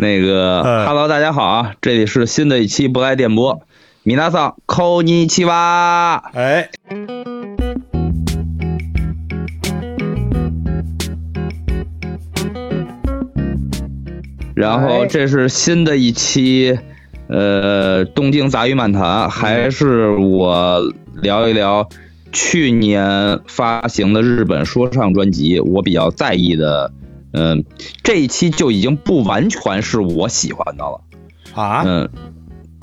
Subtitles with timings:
[0.00, 1.74] 那个哈喽，大家好啊！
[1.82, 3.60] 这里是新的一期不爱电波，
[4.02, 6.14] 米娜桑，扣你七娃。
[6.32, 6.70] 哎，
[14.54, 16.78] 然后这是新的一期，
[17.28, 20.82] 呃，东京杂鱼漫谈，还是我
[21.20, 21.86] 聊一聊
[22.32, 26.90] 去年发行的日本说唱专辑，我比较在意的。
[27.32, 27.64] 嗯，
[28.02, 31.00] 这一期就已经不完全是我喜欢的了，
[31.54, 32.08] 啊，嗯，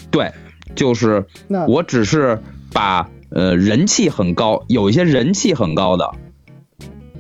[0.09, 0.31] 对，
[0.75, 1.25] 就是
[1.67, 2.39] 我只是
[2.73, 6.11] 把呃人气很高，有一些人气很高的，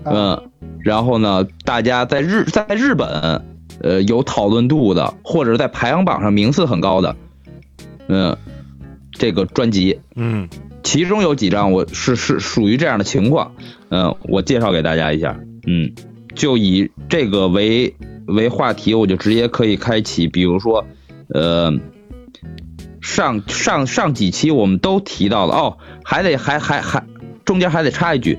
[0.05, 0.49] 嗯，
[0.79, 3.43] 然后呢，大家在日在日本，
[3.81, 7.15] 呃有讨论度的，或者在排行榜上名次很高的，
[8.07, 8.37] 嗯，
[9.11, 10.47] 这个专辑，嗯，
[10.81, 13.51] 其中有几张我是是属于这样的情况，
[13.89, 15.37] 嗯，我介绍给大家一下，
[15.67, 15.91] 嗯。
[16.37, 17.93] 就以这个为
[18.27, 20.27] 为话题，我就直接可以开启。
[20.27, 20.85] 比如说，
[21.33, 21.73] 呃，
[23.01, 27.05] 上上上几期我们都提到了哦，还得还还还
[27.43, 28.37] 中间还得插一句。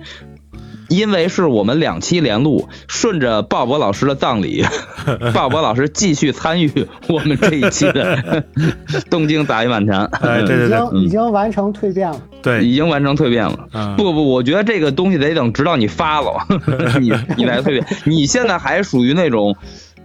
[0.89, 4.65] 因为是我们两期连录，顺着鲍勃老师的葬礼，
[5.35, 8.45] 鲍勃老师继续参与我们这一期的
[9.11, 10.09] 东京杂音满堂。
[10.43, 13.95] 已经已经完成蜕变了，对，已经完成蜕变了。
[13.97, 16.33] 不不，我觉得这个东西得等直到你发了，
[17.01, 17.85] 你你来蜕变。
[18.05, 19.57] 你现在还属于那种，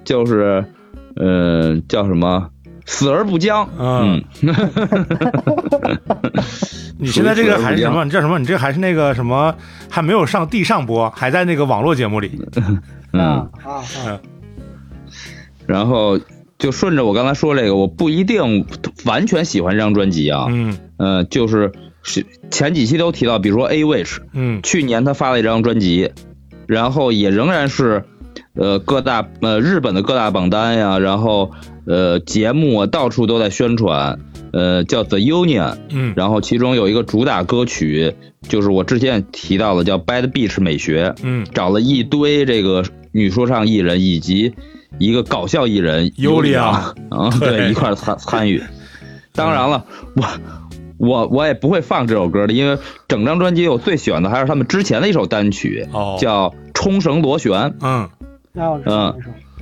[0.03, 0.65] 就是，
[1.15, 2.49] 呃，叫什么？
[2.85, 3.69] 死而不僵。
[3.79, 4.23] 嗯。
[7.03, 8.05] 你现在这个还是什么？
[8.05, 8.39] 你叫什么？
[8.39, 9.53] 你这还是那个什么？
[9.89, 12.31] 还没有上地上播，还在那个网络节目里。
[13.11, 13.47] 嗯，啊！
[15.67, 16.17] 然后
[16.57, 18.65] 就顺着我刚才说这个，我不一定
[19.03, 20.47] 完全喜欢这张专辑啊。
[20.49, 26.13] 嗯就是是前几期都提到，比如说 A Wish，嗯，去年他发了一张专辑，
[26.67, 28.05] 然后也仍然是
[28.53, 31.51] 呃各大呃日本的各大榜单呀，然后
[31.85, 34.17] 呃节目啊到处都在宣传。
[34.53, 44.53] 呃，叫 The Union，嗯，然后其中有一个主打歌曲，就是我之前提到的叫 Bad Beach 美学，嗯，找了一堆这个女说唱艺人以及
[44.99, 48.61] 一个搞笑艺人尤里昂， 啊，对，一块参参与。
[49.33, 49.83] 当然了，
[50.15, 50.27] 我
[50.99, 52.77] 我我也不会放这首歌的，因为
[53.07, 55.87] 整张专辑我最喜欢的还是他们之前的一首单曲，
[56.19, 58.07] 叫冲绳螺旋，嗯，
[58.85, 59.15] 嗯，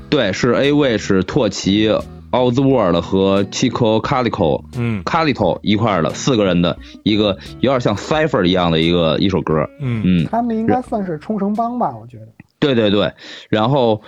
[0.09, 1.90] 对，是 A Wish 拓奇。
[2.31, 12.28] o u t w 的 r d 和 Chico Calico，嗯，Calico 一块的，四个人的一个，有点像 Cipher 一样的一个一首歌，嗯嗯，他们应该算是冲绳帮吧，我觉得，
[12.59, 13.14] 对对对，
[13.50, 14.02] 然后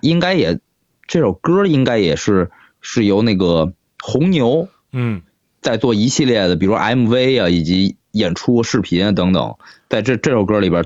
[0.00, 0.58] 应该也，
[1.06, 5.20] 这首歌应该也是是由那个红牛，嗯，
[5.60, 9.56] 在做一系列的，比如 MV 啊，以及演出视频啊等等，
[9.90, 10.84] 在这这首歌里边，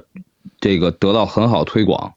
[0.61, 2.15] 这个得到很好推广。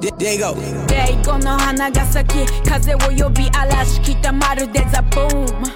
[0.00, 0.38] で、で
[1.24, 1.38] ご。
[1.38, 5.66] の花が咲き、風を呼び嵐きたまるでザ・ブーム。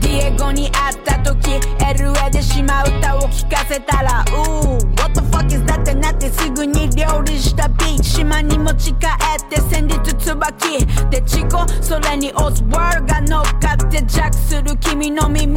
[0.00, 15.54] ディエゴに会った時 LA でしまう歌を聞かせたら o what the fuck is that ってなってすぐに料理したビーチ島に持ち帰って先日き、でチコそれにオズワルが乗っかってジャックする君の耳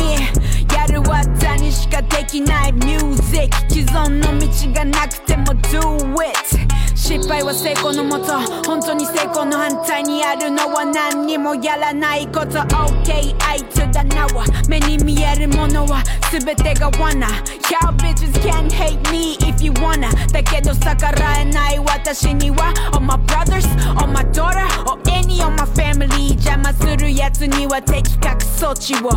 [0.73, 4.37] やる技にしかできないミュージック既存の
[4.73, 5.79] 道がなくても Do
[6.25, 8.33] it 失敗は成功のもと
[8.67, 14.27] 本当に成功の反対にあるのは何にもやらないこと OK I to the now
[14.69, 17.27] 目に見えるものは全てが罠
[17.71, 23.65] Y'all bitches can't hate me if you wanna だけど逆らえない私には All my brothers,
[23.97, 24.59] all my daughter,
[24.91, 29.09] o l any of my family 邪魔するやつには的確措置を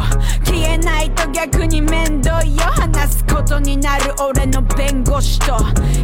[0.47, 5.56] 消えないと逆に面倒よ話すことになる俺の弁護士と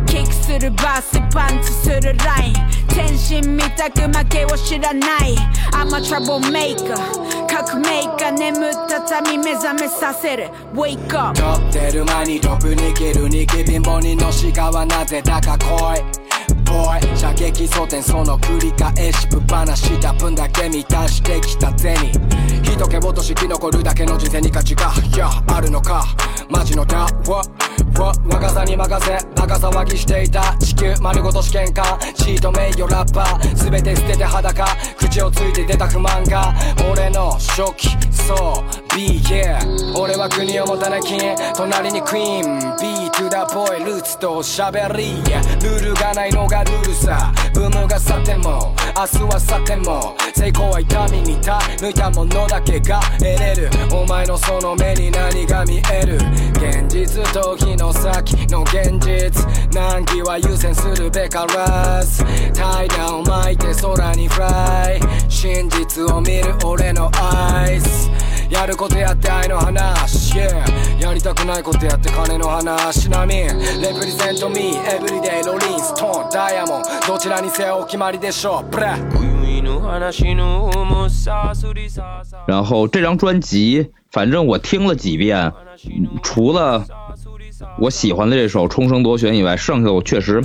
[0.07, 1.68] キックするバースパンツ
[2.01, 2.55] るライン
[2.89, 5.37] 天真見たく負けを知らない
[5.73, 6.97] I'm a trouble maker
[7.47, 8.73] 革命か眠っ
[9.09, 10.45] た民目覚めさせる
[10.75, 15.65] Wake up 取ってる間にトップに切るにき貧乏にのしがはなぜだか来
[15.99, 16.03] い
[16.49, 16.75] b
[17.13, 21.97] o 射撃争点その繰り返しぶっ放した分だけ満たしてきた銭
[22.63, 26.05] 人気落とし生き残るだけの人生に価値がいやあるのか
[26.51, 27.68] マジのダー
[28.27, 31.85] 若さに任せバカ騒ぎしていた地球丸ごと試験官
[32.17, 34.67] チート名誉ラッパー全て捨てて裸
[34.99, 36.55] 口をついて出た不満が
[36.91, 41.19] 俺の初期そう B y e 俺は国を持たなき
[41.57, 56.19] 隣にクイーン B to the boy ルーツと喋りルールがないのがルールさブームが去っても明日は去っても成功は痛みに抜いたものだけが得れるお前のその目に何が見える
[56.59, 57.57] 現実と
[58.25, 62.25] 先の現実難儀は優先するべからず
[62.55, 68.11] 怠惰を巻いて空にフライ真実を見る俺のアイス
[68.51, 78.87] やることやって愛の話、yeah、やりたくないことやって金の話みレプリゼントミーエブリデイロリンストーンダイヤモンどちらにせよお決まりでしょうプレ
[82.47, 85.53] 然后这张专辑，反正我听了几遍，
[86.23, 86.85] 除了
[87.79, 90.43] 我喜欢的这首《重生夺选》以外，剩下的我确实，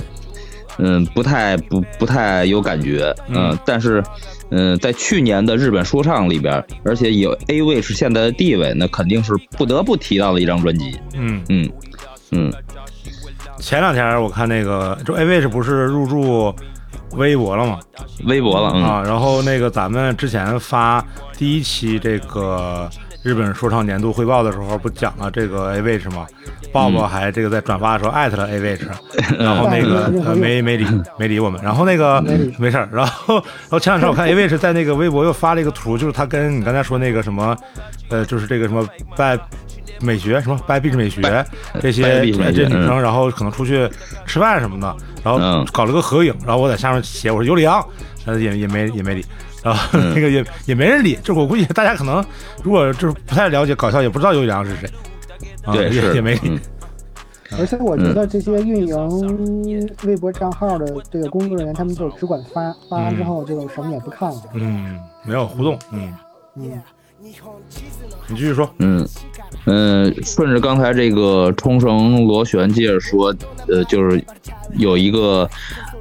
[0.78, 4.02] 嗯，不太不不太有感觉，嗯，但是，
[4.50, 11.72] 嗯，在去年的日本说唱里边，而且有 A 位是现在的地位，那肯定是不得不提到的一张专辑，嗯嗯
[12.30, 12.52] 嗯。
[13.58, 16.54] 前两天我看那个，就 A 位是不是入驻
[17.16, 17.80] 微博了吗？
[18.26, 21.04] 微博了啊，然后那个咱们之前发
[21.36, 22.88] 第一期这个。
[23.24, 26.26] 日本说唱年度汇报的时候不讲了这个 A i s h 吗？
[26.70, 28.84] 鲍勃还这个在转发的时候艾特了 A i s
[29.18, 30.84] h 然后那个 没没理
[31.16, 32.20] 没理我们，然后那个
[32.58, 37.56] 没事儿，然后然后前两天我看 A i s h 在那个微博又发了一个图，就是他跟你刚才说那个什么，
[38.10, 38.86] 呃，就是这个什么
[39.16, 39.38] 拜。
[40.00, 41.22] 美学什么掰壁纸美学
[41.80, 43.88] 这些这女生，然后可能出去
[44.26, 47.82] 吃饭什么的，然后搞了个合影，然后我在下面写我说尤李洋，
[48.26, 49.24] 也也没也没理。
[49.64, 52.22] 啊，那个也也没人理，就我估计大家可能
[52.62, 54.88] 如果就是不太了解搞笑，也不知道尤洋是谁，
[55.72, 56.34] 对，也没。
[56.36, 56.60] 理。
[57.58, 64.42] 而且我觉得这些运营微博账号的这个工作人员，他们就只管发，发完之后就什么也不看了。
[64.54, 65.78] 嗯，没有互动。
[65.92, 66.12] 嗯，
[66.52, 66.72] 你
[68.28, 68.68] 继续说。
[68.78, 69.06] 嗯
[69.66, 73.34] 嗯，顺着刚才这个冲绳螺旋接着说，
[73.68, 74.22] 呃，就是
[74.76, 75.48] 有一个。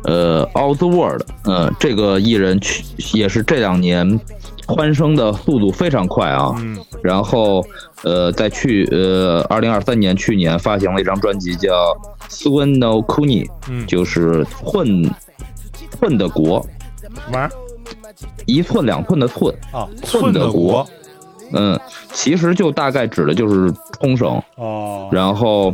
[0.03, 2.83] 呃 o u t the w o r l d 嗯，这个艺人去
[3.17, 4.19] 也是这两年，
[4.67, 6.55] 欢声的速度非常快啊。
[6.59, 6.77] 嗯。
[7.01, 7.63] 然后，
[8.03, 11.69] 呃，在去呃，二零二三年去年发行了一张专辑叫
[12.29, 15.09] 《s w i n o Kuni》，嗯，就是“寸
[15.91, 16.65] 寸”的国，
[17.01, 17.49] 什么？
[18.45, 20.85] 一寸两寸的寸啊，寸的国。
[21.56, 21.79] 嗯，
[22.13, 25.07] 其实就大概指的就是冲绳哦。
[25.11, 25.73] 然后。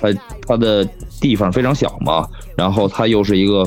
[0.00, 0.08] 它
[0.46, 0.84] 它的
[1.20, 2.26] 地方非常小嘛，
[2.56, 3.62] 然后它又是一个，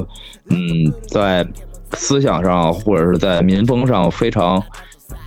[0.49, 1.45] 嗯，在
[1.93, 4.61] 思想上或者是在民风上非常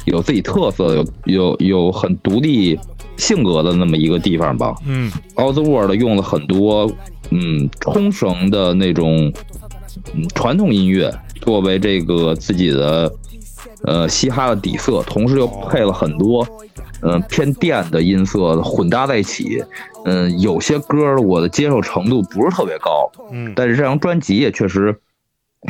[0.04, 2.78] 有自己特色、有有有很独立
[3.16, 4.74] 性格的那么一个地方吧。
[4.86, 6.90] 嗯，w 斯 l d 用了很多
[7.30, 9.32] 嗯冲绳的那种
[10.34, 11.10] 传统音乐
[11.40, 13.10] 作为这个自己的
[13.84, 16.46] 呃嘻哈的底色，同时又配了很多
[17.02, 19.62] 嗯偏电的音色混搭在一起。
[20.04, 24.98] 嗯，有些歌我的接受程度不是特别高，嗯，但是这张专辑也确实，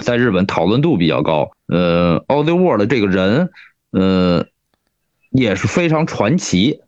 [0.03, 1.50] 在日本讨论度比较高。
[1.67, 3.50] 呃，Audior 的这个人，
[3.91, 4.44] 呃，
[5.31, 6.81] 也是非常传奇。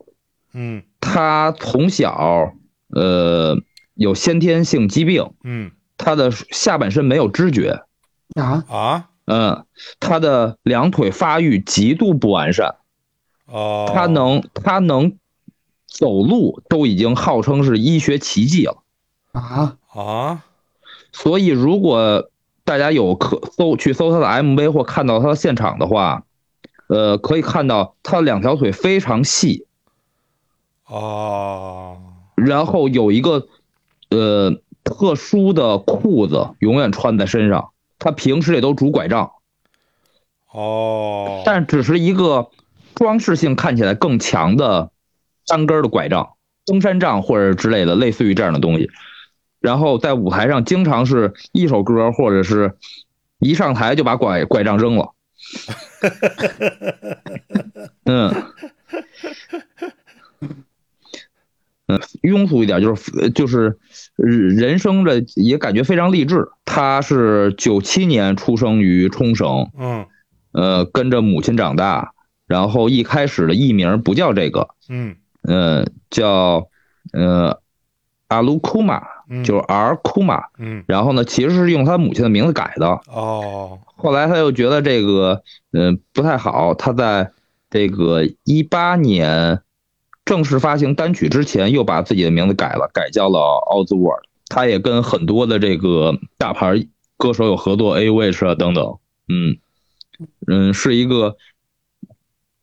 [0.55, 2.53] 嗯，他从小，
[2.91, 3.57] 呃，
[3.95, 5.27] 有先天性疾病。
[5.45, 7.83] 嗯，他的下半身没有知觉。
[8.35, 9.65] 啊啊，嗯，
[10.01, 12.77] 他的两腿发育极度不完善。
[13.47, 15.17] 哦，他能，他能。
[15.93, 18.83] 走路都已经号称是医学奇迹了，
[19.33, 20.43] 啊啊！
[21.13, 22.31] 所以如果
[22.65, 26.25] 大家有可搜去搜他的 MV 或看到他的现场的话，
[26.89, 29.67] 呃，可以看到他两条腿非常细，
[30.87, 31.99] 哦，
[32.37, 33.47] 然后有一个
[34.11, 34.53] 呃
[34.83, 39.31] 特殊的裤子永远穿在身上，他平时也都拄拐杖，
[40.51, 42.49] 哦，但只是一个
[42.95, 44.92] 装饰性看起来更强的。
[45.47, 46.35] 单根的拐杖，
[46.67, 48.91] 登山杖或者之类的，类似于这样的东西。
[49.61, 52.77] 然后在舞台上，经常是一首歌，或者是
[53.39, 55.11] 一上台就把拐拐杖扔了。
[58.05, 58.33] 嗯
[61.89, 63.79] 嗯，庸俗一点就是就是
[64.17, 66.49] 人生的也感觉非常励志。
[66.65, 70.07] 他是九七年出生于冲绳，嗯，
[70.53, 72.13] 呃，跟着母亲长大，
[72.47, 75.17] 然后一开始的艺名不叫这个，嗯。
[75.43, 76.69] 嗯，叫，
[77.13, 77.57] 呃，
[78.29, 79.01] 阿鲁库玛，
[79.45, 80.41] 就是 R 库玛。
[80.59, 82.87] 嗯，然后呢，其实是用他母亲的名字改的。
[83.09, 83.79] 哦。
[83.97, 86.75] 后来他又觉得这个，嗯，不太好。
[86.75, 87.31] 他在
[87.71, 89.61] 这个一八年
[90.25, 93.39] 正式发行单曲之前，又把自己的名字改了，改叫了
[93.71, 94.23] 奥兹沃尔。
[94.49, 96.75] 他也跟很多的这个大牌
[97.17, 98.99] 歌手有合作，A 卫 h 啊等等。
[99.29, 99.57] 嗯，
[100.47, 101.37] 嗯，是一个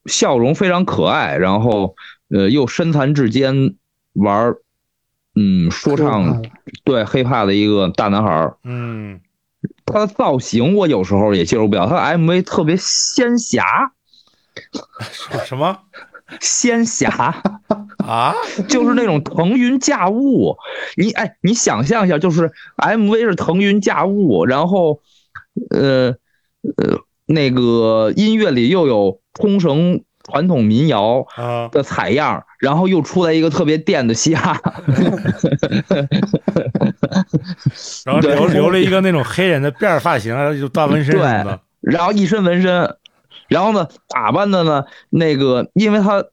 [0.05, 1.93] 笑容非常可爱，然后。
[2.29, 3.75] 呃，又身残志坚，
[4.13, 4.53] 玩，
[5.35, 6.43] 嗯，说唱，
[6.83, 9.19] 对，hiphop 的一个大男孩儿，嗯，
[9.85, 13.63] 他的造型我有时候也接受不了，他的 MV 特别仙侠，
[15.43, 15.75] 什么
[16.39, 17.09] 仙侠
[17.97, 18.35] 啊，
[18.69, 20.55] 就是那种腾云驾雾，
[20.97, 25.01] 你哎，你想象一下，就是 MV 是腾云驾雾，然后，
[25.71, 26.09] 呃，
[26.77, 31.25] 呃，那个音乐里又有空绳传统民谣
[31.71, 34.59] 的采样，然后又出来一个特别电的嘻哈，
[38.05, 42.95] 然后留留了一个那种黑人的辫发型，然后就大纹身什么的，然后一身纹身，
[43.47, 46.23] 然后呢打扮的呢那个，因为他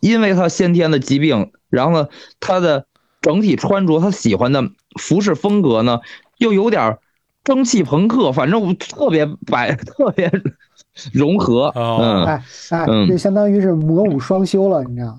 [0.00, 2.08] 因为他先天的疾病，然后呢
[2.40, 2.86] 他的
[3.22, 4.64] 整体穿着，他喜欢的
[4.98, 6.00] 服饰风格呢
[6.38, 6.98] 又有点
[7.44, 10.30] 蒸汽朋克，反正特别白，特别。
[11.12, 15.16] 融合，嗯，哎哎，这相当于是魔武双修了，你知道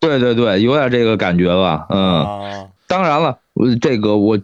[0.00, 2.68] 对对对，有点这个感觉吧，嗯。
[2.86, 4.38] 当然了，我这个我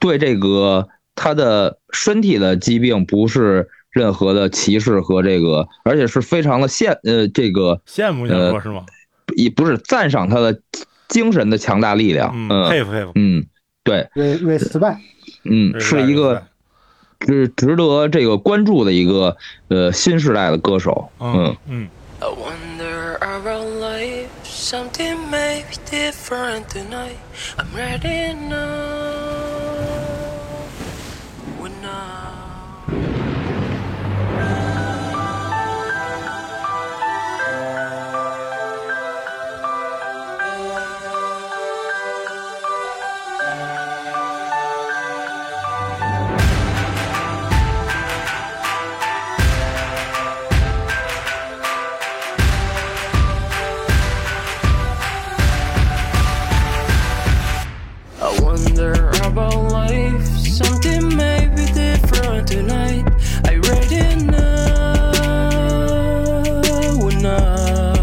[0.00, 8.84] 对这个他的身体的疾病不是任何的歧视和这个，而且是非常的羡，呃，这个羡慕你说是吗？
[9.36, 10.60] 也不是赞赏他的
[11.06, 13.44] 精神的强大力量，嗯，佩服佩服，嗯，
[13.84, 14.98] 对，瑞瑞斯拜，
[15.44, 16.42] 嗯，是一个。
[17.26, 19.36] 是值得这个关注的一个
[19.68, 21.88] 呃新时代的歌手，嗯嗯。
[62.52, 63.04] tonight.
[63.48, 64.04] I ready
[64.36, 66.40] now,
[67.26, 67.94] now.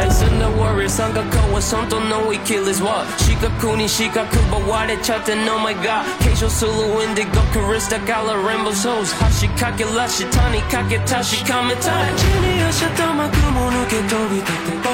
[0.00, 3.06] And send the warriors, 参加課はそんとの生きる is what.
[3.34, 9.84] 시각군이 시각군 보아래 찾던 oh my god 계속 슬로 인디고 크리스타 갈라 램보 소스 하시카게
[9.92, 14.90] 라시타니 카게 다시 카메타 지니하셨던 만큼 모르게 돌이 닦을까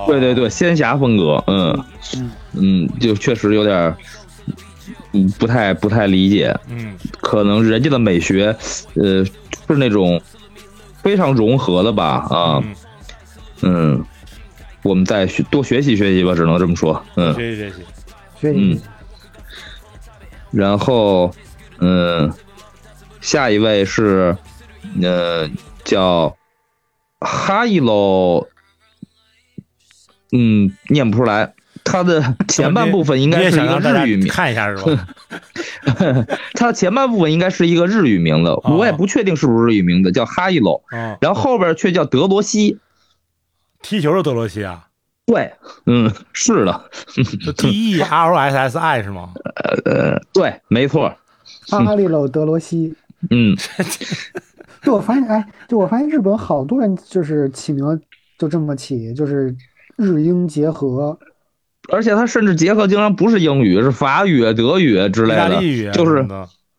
[0.07, 1.85] 对对对，仙侠风格，嗯
[2.59, 3.97] 嗯，就确实有点，
[5.15, 8.55] 嗯，不太不太理解，嗯，可能人家的美学，
[8.97, 10.21] 呃，是那种
[11.03, 12.63] 非常融合的吧，啊，
[13.63, 14.05] 嗯。
[14.87, 17.03] 我们再学多学习学习吧，只能这么说。
[17.17, 17.73] 嗯，学习
[18.41, 18.79] 学习，嗯。
[20.53, 21.33] 然后，
[21.81, 22.33] 嗯，
[23.21, 24.35] 下一位是，
[25.03, 25.51] 呃，
[25.85, 26.35] 叫
[27.19, 28.49] 哈伊洛，
[30.33, 31.53] 嗯，念不出来。
[31.83, 35.07] 他的 前半部分应该是一个日语名，看一下是吧？
[36.55, 40.83] 他的前半部分应该是一个日语名字，我也不确定是不是日语名字，叫哈伊洛。
[41.21, 42.79] 然后后边却叫德罗西。
[43.83, 44.87] 踢球的德罗西啊，
[45.27, 45.53] 对，
[45.87, 49.33] 嗯，是的，是 T E R O S S I 是吗？
[49.85, 51.15] 呃，对，没错，
[51.71, 52.95] 哈利喽德罗西。
[53.31, 53.57] 嗯，
[54.83, 58.01] 就我发现，哎，就我发现日本好多人就是起名
[58.39, 59.55] 就这么起，就是
[59.97, 61.19] 日英结合，
[61.93, 66.27] 而且他甚至结合经常不是英语，是法语、德语之类的，就是。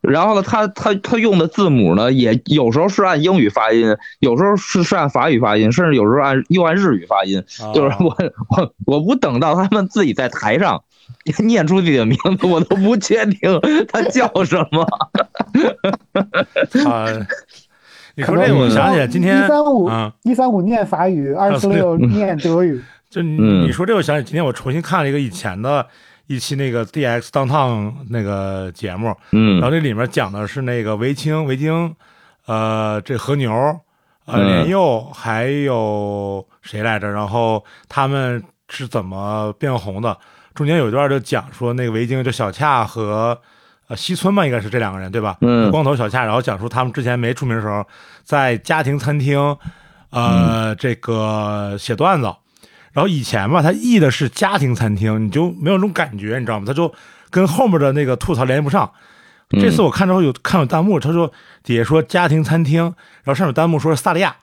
[0.07, 7.43] 然后呢，他他他用的字母呢，也有时候是按英语发音，有时候是是按法语发音，甚至有时候按又按日语发音。
[7.75, 8.15] 就是我
[8.49, 10.81] 我我不等到他们自己在台上，
[11.43, 13.35] 念出自己的名字，我都不确定
[13.91, 14.81] 他叫什么。
[16.89, 17.05] 啊，
[18.15, 19.91] 你说这我想起来，今天一三五
[20.23, 22.81] 一三五念法语，二四六念德语。
[23.09, 25.85] 就你说这我想起今天我重新看了一个以前的。
[26.27, 31.95] 一期那个 D X 当趟那个节目，嗯，然后这里面讲的是那个维青、维京，
[32.45, 33.51] 呃，这和牛，
[34.25, 37.09] 呃，年幼还有谁来着？
[37.09, 40.17] 然后他们是怎么变红的？
[40.53, 43.39] 中间有一段就讲说那个维京就小恰和
[43.87, 45.37] 呃西村嘛，应该是这两个人对吧？
[45.39, 47.85] 嗯，光头小恰，然后讲述他们之前没出名的时候
[48.23, 49.39] 在家庭餐厅，
[50.09, 52.27] 呃，这个写段子。
[52.97, 56.65] 然后以前吧，他译的是家庭餐厅，你就没有那种感觉，你知道吗？
[56.67, 56.91] 他就
[57.29, 58.91] 跟后面的那个吐槽联系不上。
[59.51, 61.31] 这次我看后有看到弹幕，他说
[61.63, 62.81] 底下说家庭餐厅，
[63.23, 64.35] 然后上面弹幕说是萨利亚，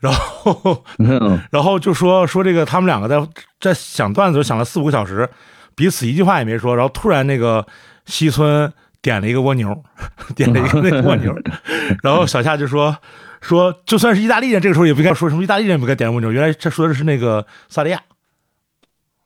[0.00, 0.84] 然后
[1.52, 3.16] 然后就说说这个他们两个在
[3.60, 5.30] 在想段子，想了四五个小时，
[5.76, 7.64] 彼此一句话也没说，然后突然那个
[8.06, 8.68] 西村
[9.00, 9.84] 点了一个蜗牛，
[10.34, 11.32] 点了一个那个蜗牛，
[12.02, 12.96] 然后小夏就说。
[13.40, 16.30] 说就算是意大利人，这个时候也不该说什么意大利人不该点燃木牛。
[16.30, 17.98] 原来他说的是那个萨利亚，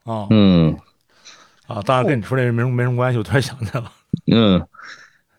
[0.04, 0.76] 啊，嗯，
[1.66, 3.18] 啊，当然跟你说这没什么没什么关系。
[3.18, 3.90] 我突然想起来了，
[4.33, 4.64] 嗯，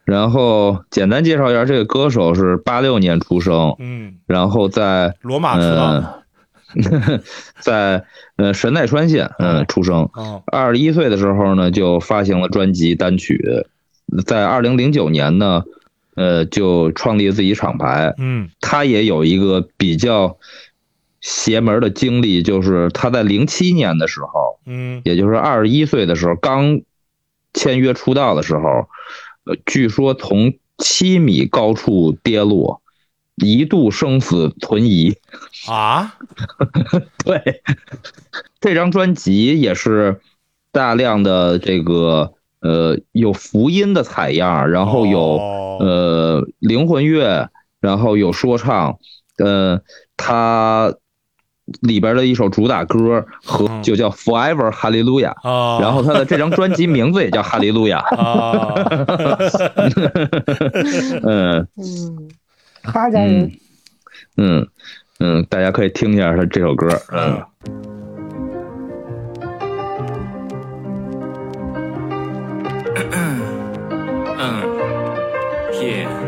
[0.04, 6.04] 然后简单介绍一下这个歌手是八六年出生，嗯，然后在罗马，嗯，
[7.60, 8.04] 在
[8.36, 10.10] 呃神奈川县，嗯，出生，
[10.52, 13.66] 二十一岁的时候呢就发行了专辑单曲，
[14.26, 15.64] 在二零零九年呢。
[16.16, 18.14] 呃，就创立自己厂牌。
[18.18, 20.38] 嗯，他也有一个比较
[21.22, 26.82] 邪门的经历，就是他在零七年的时候，嗯，也就是二十一岁的时候，刚
[27.54, 28.88] 签约出道的时候，
[29.44, 32.82] 呃，据说从七米高处跌落，
[33.36, 35.14] 一度生死存疑。
[35.70, 36.16] 啊？
[37.26, 37.62] 对，
[38.62, 40.22] 这张专辑也是
[40.72, 42.32] 大量的这个。
[42.62, 45.20] 呃，有福音的采样，然后有
[45.80, 48.98] 呃灵魂乐，然后有说唱，
[49.44, 49.82] 呃，
[50.18, 50.94] 他
[51.82, 55.36] 里边的一首主打歌和就叫《Forever 哈利路亚》，
[55.82, 58.00] 然后他的这张专辑名字也叫 《哈利路亚》。
[61.24, 62.30] 嗯嗯，
[62.92, 63.20] 大家
[64.38, 64.66] 嗯
[65.20, 67.44] 嗯，大家可以听一下他这首歌，嗯。
[74.38, 74.64] 嗯
[75.82, 76.25] ，yeah。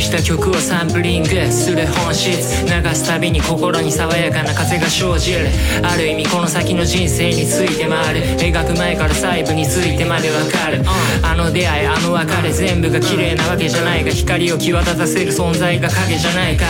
[0.00, 5.40] した曲をサンプリングする本質流すたびに心に爽やかな風が生じる
[5.82, 10.80] ある意味この先の人生について回る描く前から細部についてまでわかる
[11.22, 16.64] あの出会いあの別れ全部が綺麗なわけじゃないが光を際立たせる存在が影じゃないか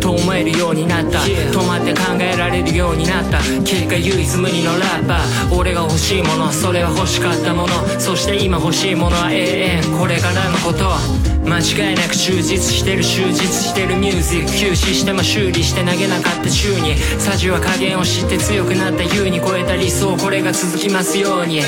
[0.00, 11.15] と思えるようになった止まって考えられるようになった結果唯一無二のラッパー俺が欲しいものそれは欲しかったものそして今欲しいものは永遠これからのこと
[11.48, 21.60] 間違いなく充実してる充実してるミュージック休止しても修理して投げなかった週にサジは加減を知って強くなった優に超えた理想これが続きますように、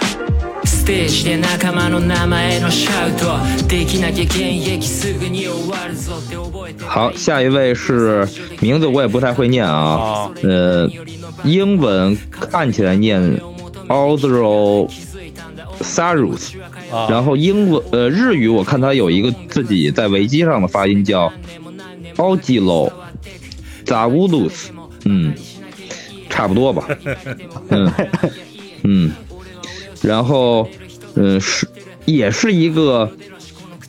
[0.67, 3.19] ステージで仲間の名前のシャウ
[3.61, 6.37] トできなきゃ現役すぐに終わるぞって
[6.85, 8.27] 好下一位是
[8.61, 10.89] 名字我也不太会念啊呃
[11.45, 12.17] 英文
[12.51, 13.21] 看起来念
[13.93, 14.89] Audro
[15.83, 16.55] Sarus，
[16.91, 21.31] 然后英文呃日语我看它有一个自己在维基上的发音叫
[22.17, 22.91] ，Audilo
[23.85, 24.69] Zawulus，
[25.05, 25.35] 嗯，
[26.31, 26.89] 差不多吧，
[27.69, 27.93] 嗯
[28.85, 29.13] 嗯，
[30.01, 30.67] 然后
[31.15, 31.69] 嗯是
[32.07, 33.11] 也是一个。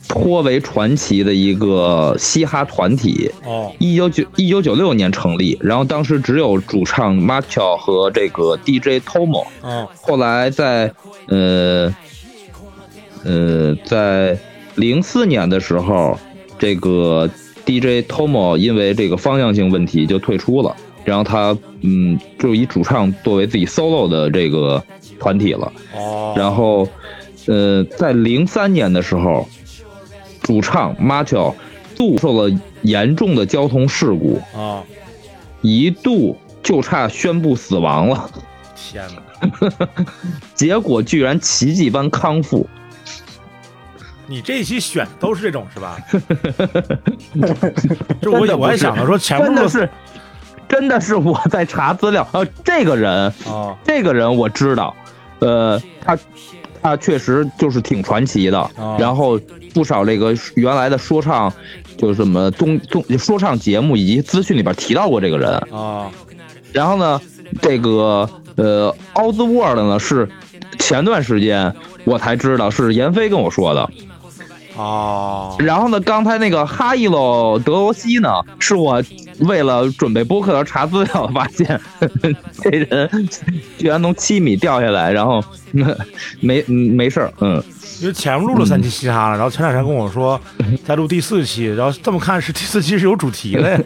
[0.08, 10.92] 颇为传奇的一个嘻哈团体，哦，一九九一九九六年成立，然后当时只有主唱 m a t h o 和这个 DJ Tomo，嗯，后来在
[11.28, 11.94] 呃
[13.24, 14.36] 呃在
[14.74, 16.18] 零四年的时候，
[16.58, 17.28] 这个
[17.64, 24.82] DJ Tomo 因为这个方向性问题就退出了，然后他嗯就以主唱作为自己 solo 的这个
[25.18, 26.86] 团体了，哦，然后
[27.46, 29.48] 呃在零三年的时候。
[30.44, 31.34] 主唱 m a t
[31.96, 34.84] 度受了严重的交通事故啊，
[35.62, 38.28] 一度就差宣布死亡了。
[38.76, 39.68] 天哪！
[40.54, 42.68] 结果居然奇迹般康复。
[44.26, 45.98] 你这期选都是这种是吧？
[48.20, 49.88] 这 我也我也想了，说全部都是，
[50.68, 53.10] 真的是我在查资料啊，这个人
[53.46, 54.94] 啊，这个人我知道，
[55.38, 56.18] 呃，他。
[56.84, 59.40] 他确实就是挺传奇的，然后
[59.72, 61.50] 不少这个原来的说唱，
[61.96, 66.10] 就什么中中，说唱节目以及资讯里边提到过这个人啊。
[66.74, 67.18] 然后呢，
[67.62, 70.28] 这个呃，奥兹沃的呢是
[70.78, 73.88] 前段时间我才知道，是闫飞跟我说的。
[74.76, 75.56] 哦。
[75.60, 78.28] 然后呢，刚才那个哈伊洛德罗西呢，
[78.60, 79.02] 是我。
[79.40, 81.78] 为了准备播客，查资料发现
[82.62, 83.10] 这人
[83.78, 85.42] 居然从七米掉下来，然后
[86.40, 87.62] 没没事儿，嗯，
[88.00, 90.40] 因为前面录了三期嘻哈了，然后前两天跟我说
[90.84, 93.84] 在录第四期，然后这么看是第四期是有主题的。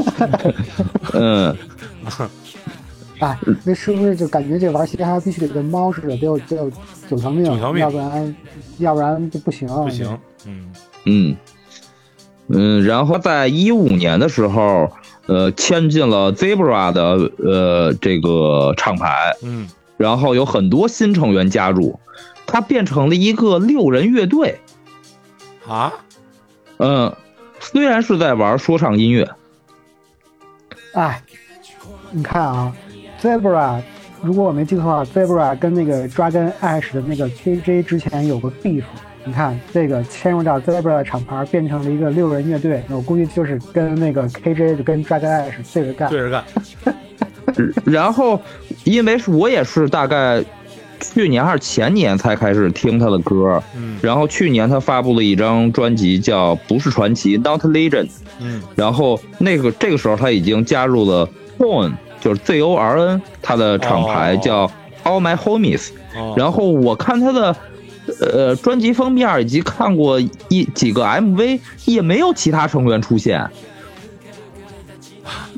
[1.12, 1.54] 嗯，
[3.18, 6.70] 哎，那是不是就感觉这玩嘻哈必须得跟猫似的，得有得有
[7.10, 8.36] 九条命，九条命，要不然
[8.78, 10.72] 要不然就不行，不行，嗯
[11.06, 11.36] 嗯。
[12.48, 14.90] 嗯，然后在一五年的时候，
[15.26, 21.98] 呃，签进了 Zebra 的呃这个厂牌，嗯，然后有很多新成员加入，
[22.46, 24.58] 它变成了一个六人乐队
[25.68, 25.92] 啊，
[26.78, 27.14] 嗯，
[27.60, 29.28] 虽然是在玩说唱音乐，
[30.94, 31.22] 哎，
[32.10, 32.74] 你看啊
[33.20, 33.80] ，Zebra，
[34.20, 38.82] 如果我没记错的话，Zebra 跟那个 Dragon Ash 的那个 KJ 之前有个 beef。
[39.24, 42.82] 你看这个迁入到 Zebra 的厂牌，变成了一个六人乐队。
[42.88, 46.44] 我估计就是跟那个 KJ 就跟 Dragon e 对着干，对着干。
[47.84, 48.40] 然后，
[48.84, 50.42] 因为我也是大概
[51.00, 53.62] 去年还是前年才开始听他的歌。
[53.76, 53.96] 嗯。
[54.02, 57.90] 然后去年他发布了一张专辑叫《不是传奇 Not Legend》。
[58.40, 58.60] 嗯。
[58.74, 61.24] 然后那个这个时候他已经加入了
[61.58, 64.66] h o r n 就是 Z O R N，他的厂牌叫
[65.04, 65.90] All My Homies。
[66.16, 66.34] 哦。
[66.36, 67.54] 然后我看他的。
[68.30, 73.44] 呃，专辑封面以及看过一几个 MV，也没有其他成员出现。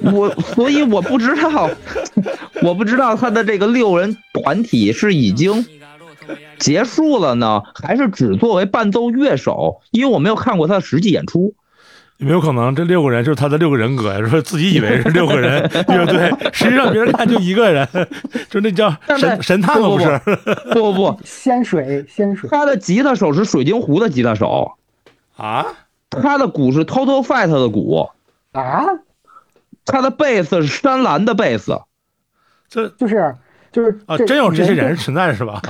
[0.03, 1.68] 我 所以我不知道，
[2.62, 5.64] 我不知道他的这个六人团体是已经
[6.59, 9.83] 结束了呢，还是只作为伴奏乐手？
[9.90, 11.55] 因为我没有看过他的实际演出。
[12.18, 14.24] 有没有可能这六个人就是他的六个人格呀？
[14.29, 17.87] 说自己以为是六个人 乐队，实际上别人看就一个人，
[18.48, 20.20] 就那叫神神探的不是，
[20.72, 24.70] 不不不，仙水仙水，他的吉他手是水晶湖的吉他手
[25.37, 25.66] 啊，
[26.09, 28.09] 他的鼓是 Total Fight 的鼓
[28.53, 28.85] 啊，
[29.85, 31.81] 他的贝斯是山蓝的贝斯，
[32.68, 33.35] 这就是。
[33.74, 35.60] 就是啊，真有这些人存在是吧？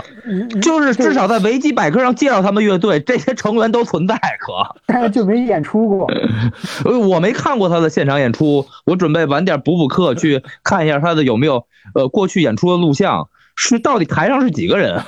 [0.60, 4.52] 就是至少在维基百科上介绍他们乐队这些成员都存在，可
[4.84, 6.06] 但是就没演出过。
[6.84, 11.64] 呃，我没看过他的现场演出，我准备晚点补补课去看一下他的有没有
[11.94, 13.26] 呃过去演出的录像。
[13.56, 14.94] 是到底台上是几个人？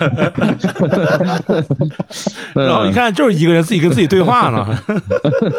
[2.54, 4.64] 然后你看就是一个人自己跟自己对话呢。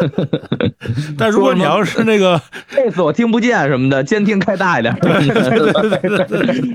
[1.19, 2.39] 但如果你要是那个，
[2.75, 4.95] 贝斯，我听不见什么的，监听开大一点。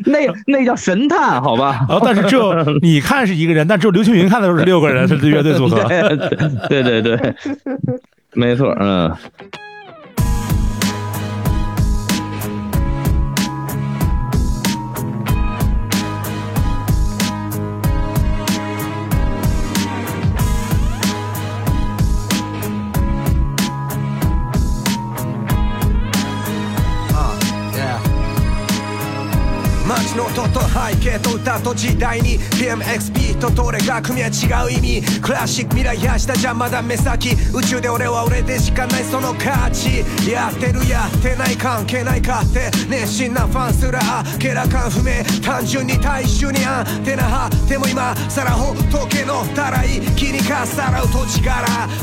[0.05, 1.79] 那那叫神探好吧？
[1.89, 5.83] 然后但是只有你看是一个人，但只有刘青云看的时候是六个人乐队组合。
[6.69, 7.19] 对对对，
[8.35, 9.11] 没错，嗯。
[30.13, 34.31] 昔の音と背景と歌と時代に p m x p とどれが組は違
[34.67, 44.01] う意味クラシック未来や下じゃまだ目先宇宙で俺は俺でしかないその価値やってるやってない関係ないかって熱心なファンすら
[44.39, 45.13] けら感不明
[45.45, 51.57] 単純に大衆にアンテナはでも今さらほっとけのたらい気にかさらう土地柄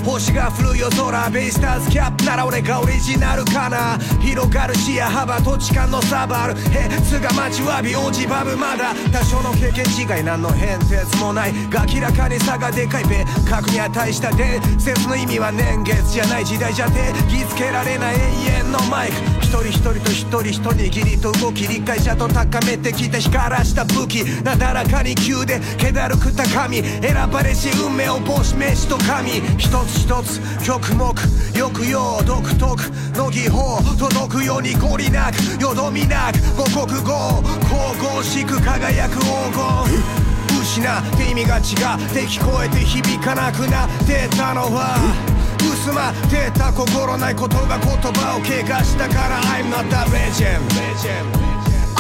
[0.03, 7.98] 星が降る夜空ベイスターズキャップなら俺がオリジナルかな広がる視野幅土地間のサバルヘッが待ちわび
[8.29, 9.83] バブまだ多少の経験
[10.17, 16.93] 違い何の変哲もないが明らかに差がでかいべ核に値した伝説の意味は年月じゃない時代じゃて
[17.29, 18.19] 気付けられない永
[18.67, 19.93] 遠のマイク一人一人
[20.31, 31.13] と一人一握りと動き理解者と高めてきて光らした武器なだらかに急で気だるく高み選ばれし運命を帽子飯と神一つ一つ曲目
[31.57, 32.63] 抑揚独特
[33.17, 36.39] の技法届くようにゴリなくよどみなく
[36.71, 37.43] 母国語
[37.93, 39.59] 神々しく輝く黄金
[40.61, 41.63] 失って意味が違っ
[42.13, 44.95] て聞こえて響かなくなってたのは
[45.59, 50.61] 薄まってた心ないことが言葉を怪我したから I'm not a legend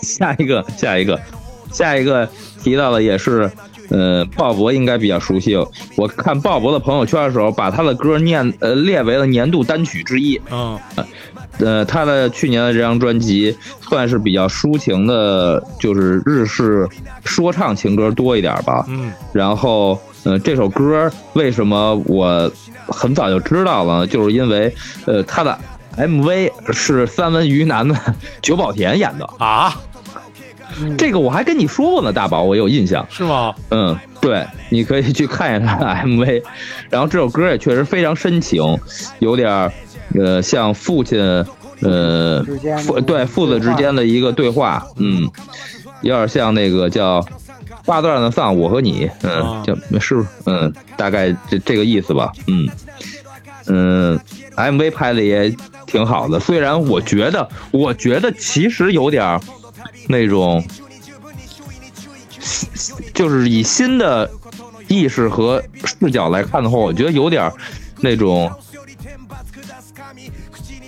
[0.00, 1.20] 下一个下一个
[1.72, 2.28] 下一个
[2.62, 3.50] 提到了也是
[3.90, 5.56] 呃，鲍勃应该比较熟悉。
[5.96, 10.40] 我看鲍勃的朋友圈的时候，把他的歌念呃列为了年度单曲之一。
[10.50, 10.78] 嗯，
[11.58, 13.56] 呃，他的去年的这张专辑
[13.88, 16.88] 算是比较抒情的，就是日式
[17.24, 18.84] 说唱情歌多一点吧。
[18.88, 22.50] 嗯，然后，嗯，这首歌为什么我
[22.88, 24.06] 很早就知道了？
[24.06, 24.72] 就是因为，
[25.06, 25.58] 呃，他的
[25.96, 27.94] MV 是三文鱼男的
[28.40, 29.74] 久保田演的啊。
[30.96, 33.54] 这个我还跟你说过呢，大宝，我有印象，是吗？
[33.70, 36.42] 嗯，对，你可以去看一看 MV，
[36.90, 38.62] 然后这首歌也确实非常深情，
[39.18, 39.72] 有点儿，
[40.18, 41.18] 呃，像父亲，
[41.80, 42.42] 呃，
[42.84, 45.28] 父对父子之间的一个对话，嗯，
[46.02, 47.20] 有点像那个叫
[47.84, 52.68] 《八段的丧》，我和你，嗯，就是，嗯，大概这这个意思吧，嗯，
[53.68, 54.20] 嗯
[54.56, 55.54] ，MV 拍的也
[55.86, 59.38] 挺好的，虽然我觉得，我觉得其实有点。
[60.08, 60.62] 那种，
[63.14, 64.28] 就是以新的
[64.88, 65.62] 意识和
[66.00, 67.50] 视角来看的话，我觉得有点
[68.00, 68.50] 那种，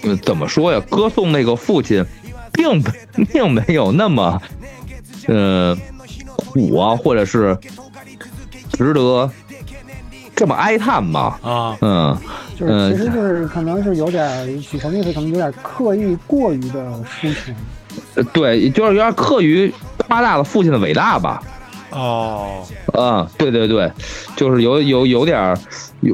[0.03, 0.81] 嗯，怎么说呀？
[0.91, 2.05] 歌颂那个父亲，
[2.53, 2.83] 并
[3.31, 4.41] 并没有那么，
[5.29, 5.77] 嗯，
[6.37, 7.57] 苦啊，或者是
[8.73, 9.31] 值得
[10.35, 11.39] 这么哀叹吧？
[11.43, 12.19] 啊，嗯，
[12.59, 17.55] 嗯，就是，其实，就是可能是有点，举成例子，可能有点刻意，过于的抒情。
[18.15, 19.73] 呃，对，就是有点刻于
[20.09, 21.43] 夸大了父亲的伟大吧。
[21.91, 22.65] 哦，
[22.99, 23.91] 嗯，对对对，
[24.37, 25.57] 就是有有有点，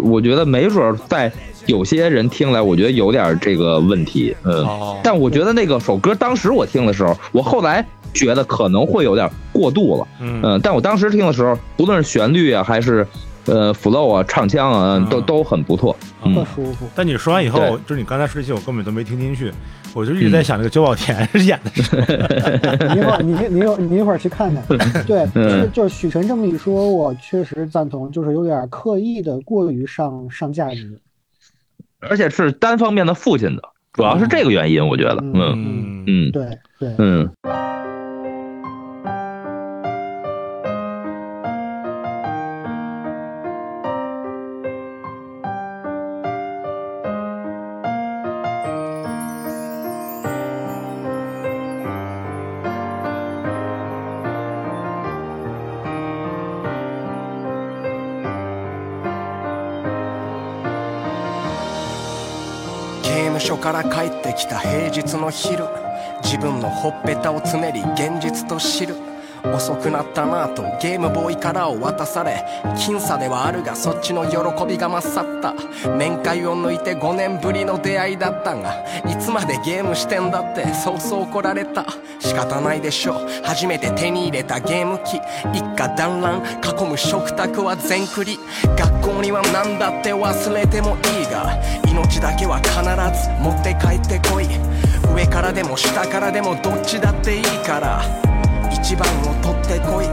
[0.02, 1.32] 我觉得没准在
[1.66, 4.34] 有些人听来，我觉得有点这个问题。
[4.44, 4.66] 嗯，
[5.02, 10.06] 但我觉得那个首歌当时我听的时候，我后来觉得可能会有点过度了。
[10.20, 13.06] 嗯，但我当时听的时候，不论是旋律啊，还是
[13.46, 16.86] 呃 flow 啊，唱腔啊，都都很不错，嗯，舒服。
[16.94, 19.50] 但你说完以后，就是你刚才说这些，我根本都没听进去。
[19.94, 22.16] 我就一直在想，这个久宝田是 演的是。
[22.94, 24.62] 你一会儿，你你你一会儿去看看。
[25.04, 31.00] 对，就是许晨这么一说，我确实赞同，就是有点刻意的过于上上价值，
[32.00, 37.28] 而且是单方面的父亲的，主要是这个原因，我觉得，嗯嗯嗯，对对，嗯。
[63.60, 65.64] から帰ってきた平日の昼
[66.22, 69.09] 自分のほっぺたを常に現実と知る
[69.54, 72.44] 遅くなったなぁとゲームボーイカラーを渡され
[72.76, 75.54] 僅差ではあるがそっちの喜びが勝った
[75.96, 78.74] 面会を抜いて5年ぶりの出会いだったが
[79.08, 81.86] いつまでゲームしてんだってそうそう怒られた
[82.20, 85.18] 仕方ないでしょ初めて手に入れたゲーム機
[85.56, 88.38] 一家団らん囲む食卓は全クリ
[88.78, 91.56] 学校には何だって忘れてもいいが
[91.88, 94.46] 命だけは必ず持って帰ってこい
[95.14, 98.29] 上からでも下からでもどっちだっていいから
[98.82, 100.06] 一番を取ってこい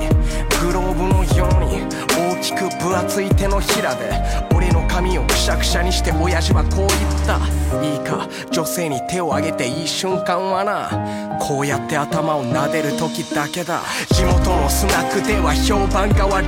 [0.66, 1.82] グローブのように
[2.18, 4.12] 大きく分厚い手のひらで
[4.54, 6.90] 俺の髪をくしゃくしゃにして親父はこう言っ
[7.26, 7.38] た
[7.84, 16.48] いいか女性に手を挙げていい瞬間はなこうやって頭を撫でる時だけだ地元のスナックでは評判が悪い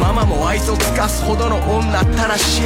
[0.00, 2.62] ママも愛想尽かすほどの女たらしい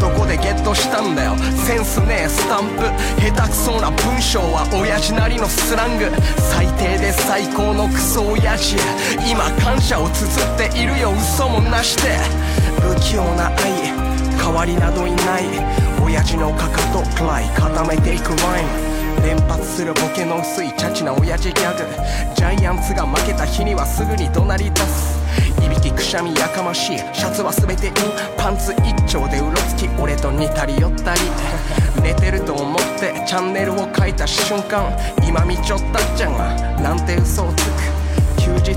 [0.00, 1.34] どこでゲットしたんだよ
[1.66, 2.82] センスねえスタンプ
[3.20, 6.06] 下手くそな文章は親父なりのスラング
[6.38, 8.54] 最低で最高の癖そうや
[9.28, 12.18] 今感謝を綴っているよ嘘もなして
[12.82, 13.90] 不器用な愛
[14.36, 15.44] 代わりなどいない
[16.04, 21.82] 親父のかかとくらい固めていくライン連発するボケの薄いチャチな親父ギャグ
[22.36, 25.14] ジャイアンツが負けた日にはすぐに怒鳴り出す
[25.64, 27.94] いびきくしゃみやかましいシャツは全てイン
[28.36, 31.20] パンツ一丁でうろつき俺と似たり寄ったり
[32.02, 34.92] 寝てると思ってチャンネルを書いた瞬間
[35.26, 37.93] 今見ちょったっちゃんがなんて嘘をつく
[38.44, 38.76] huge,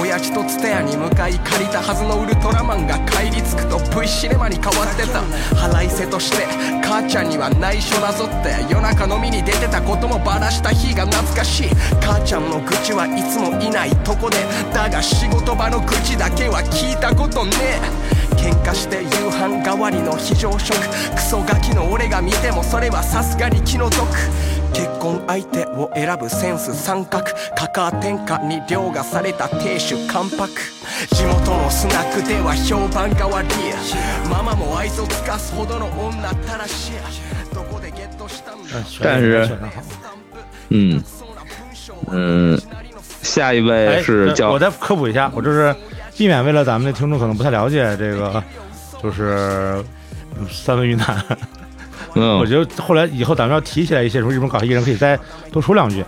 [0.00, 5.22] 親父とツタヤに向かい借りたはずのウルトラマンが帰り着くと V シネマに変わってた
[5.56, 6.46] 腹いせとして
[6.86, 11.68] 母ちゃんには内緒なぞって夜中飲みに出てたこともバラした日が懐かしい
[12.00, 14.36] 母ちゃんの愚痴はいつもいないとこで
[14.72, 20.78] だが仕事場の愚痴だけは聞いたことねえ喧嘩して夕飯代わりの非常食
[21.14, 24.06] クソガキの俺が見てもそれはさすがに気の毒
[24.72, 27.24] 結婚相手を選ぶセンス三角
[27.56, 29.87] カカ天下に凌駕された亭主
[39.02, 39.48] 但是，
[40.68, 41.02] 嗯
[42.10, 42.60] 嗯，
[43.22, 44.50] 下一位是叫……
[44.50, 45.74] 我再科普一下，我就是
[46.16, 48.42] 避免为了咱们的听众可能不太了解这个，
[49.02, 49.82] 就是
[50.50, 51.24] 三文鱼男。
[52.14, 55.18] 嗯，我觉得后来以后咱们要提起来一些什么日本搞笑艺人，可以再
[55.50, 56.04] 多说两句。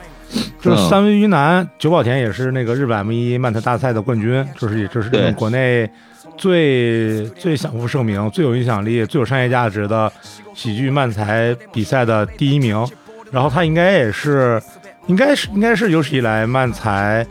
[0.60, 5.88] 就是三文鱼男久保田也是那个日本 M 一漫才大赛的冠军，就是也就是国内
[6.36, 10.10] 最最享负盛名、最有影响力、最有商业价值的
[10.54, 12.86] 喜剧漫才比赛的第一名。
[13.30, 14.60] 然后他应该也是，
[15.06, 17.24] 应该是应该是有史以来漫才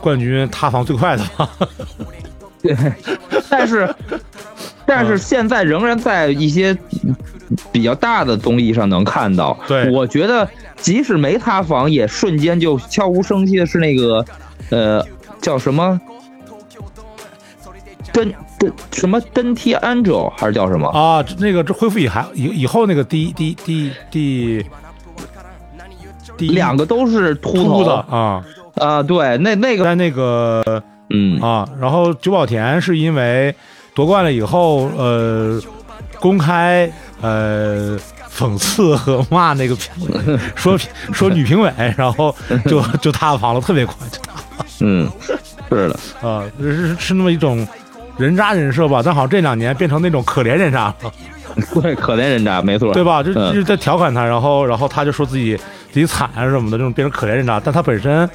[0.00, 1.48] 冠军塌房最快的吧？
[2.62, 2.76] 对，
[3.48, 3.88] 但是。
[4.86, 6.74] 但是现在仍然在一些
[7.72, 9.56] 比较大的综艺上能看到。
[9.66, 14.24] 对，我觉得即使没塌房，也瞬间就悄无声息的是那个，
[14.70, 15.04] 呃，
[15.42, 16.00] 叫什么
[18.12, 18.32] 跟。
[18.58, 21.22] 登什么登梯 Angel 还是叫什么啊？
[21.38, 24.64] 那个这恢复以还以以后那个第第第第
[26.38, 28.42] 第两个都是秃的啊
[28.76, 29.02] 啊！
[29.02, 33.54] 对，那那个在那个嗯啊，然后久保田是因为。
[33.96, 35.58] 夺冠了以后，呃，
[36.20, 36.88] 公开
[37.22, 37.98] 呃
[38.30, 40.76] 讽刺和骂那个评，说
[41.14, 44.66] 说女评委，然后就就塌房了，特别快，就塌了。
[44.80, 45.08] 嗯，
[45.70, 47.66] 是的，啊，是是那么一种
[48.18, 49.00] 人渣人设吧？
[49.02, 51.10] 但好像这两年变成那种可怜人渣了。
[51.80, 53.22] 对，可怜人渣，没错，对吧？
[53.22, 55.56] 就就是在调侃他，然后然后他就说自己
[55.90, 57.58] 自己惨啊什么的，这种变成可怜人渣。
[57.64, 58.28] 但他本身。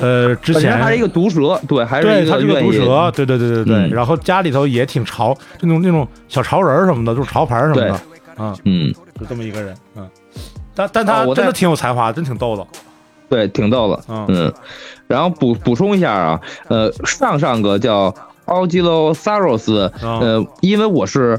[0.00, 3.88] 呃，之前还是一个毒蛇，对，还是他是个毒蛇，对对对对对。
[3.88, 7.92] 然后家里头也挺潮，就那种那种小潮人什么的，就是潮牌什么的，
[8.36, 10.08] 啊嗯，就这么一个人，嗯。
[10.74, 12.66] 但但他真的挺有才华，真挺逗的，
[13.28, 14.50] 对，挺逗的，嗯
[15.06, 18.12] 然后补补充一下啊，呃，上上个叫
[18.46, 21.38] o g i o Saros，呃，因为我是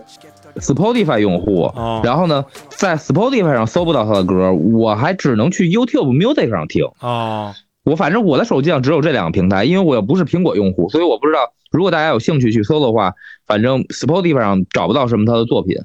[0.57, 1.67] Spotify 用户，
[2.03, 7.55] 然后呢，在 Spotify 上搜不到他的歌，我还只能去 YouTube Music 上听啊。
[7.83, 11.53] 我反正我的手机上只有这两个平台，因为我又不是苹果用户，所以我不知道。
[11.71, 13.13] 如果大家有兴趣去搜的话，
[13.45, 15.75] 反正 Spotify 上找不到什么他的作品。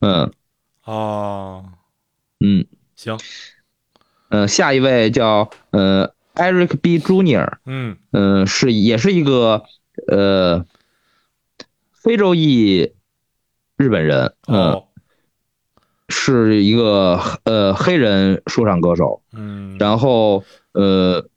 [0.00, 0.30] 嗯，
[0.84, 1.64] 哦，
[2.40, 3.18] 嗯，行。
[4.28, 6.98] 嗯，下一位叫呃 Eric B.
[6.98, 9.64] j n i r 嗯嗯，是也是一个
[10.08, 10.64] 呃
[11.92, 12.92] 非洲裔
[13.76, 14.32] 日本人。
[14.46, 14.84] 哦，
[16.08, 19.22] 是一个呃黑人说唱歌手。
[19.32, 21.28] 嗯，然后呃。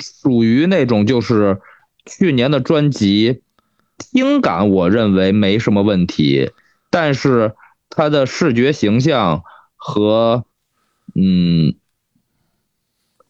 [0.00, 1.60] 属于那种就是
[2.06, 3.42] 去年的专辑，
[3.98, 6.50] 听感我认为没什么问题，
[6.90, 7.52] 但是
[7.90, 9.42] 他的视觉形象
[9.76, 10.44] 和
[11.14, 11.74] 嗯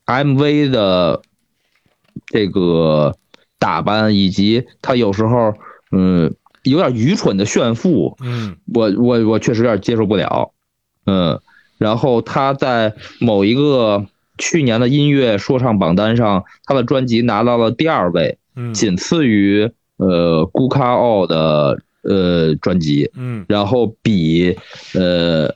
[0.07, 1.23] ，MV 的
[2.27, 3.17] 这个
[3.59, 5.55] 打扮以及他有时候
[5.91, 10.53] 嗯有点愚蠢的炫富，嗯，我我我确实有点接受不了，
[11.07, 11.41] 嗯，
[11.77, 14.07] 然后他在某一个。
[14.43, 18.37] 去年的音乐说唱榜单上，他的专辑拿到了第二位，
[18.75, 24.59] 仅次于呃 g u 奥的呃专辑，嗯，然后比
[24.95, 25.49] 呃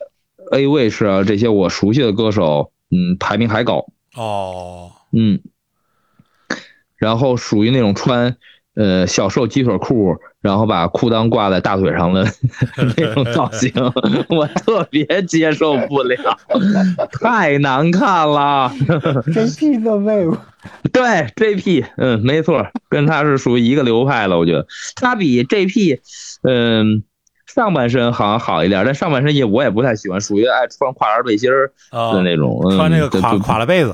[0.53, 3.85] A 卫士啊这些我熟悉的歌手，嗯，排名还高
[4.15, 5.41] 哦，嗯，
[6.95, 8.37] 然后属于那种穿
[8.75, 10.15] 呃小瘦鸡腿裤。
[10.47, 12.25] 然后把裤裆挂在大腿上的
[12.95, 13.69] 那种造型，
[14.29, 16.15] 我特别接受不了，
[17.21, 18.71] 太难看了。
[19.83, 20.37] 的妹夫，
[20.93, 25.99] 对 J P，嗯，没错，跟他是属于一个流派了，我觉得他比 J P，
[26.43, 27.03] 嗯，
[27.45, 33.93] 上半身好像好一点，但上半身也我也不太喜欢，属于爱穿垮栏背心儿的那种，穿那个垮垮了被子。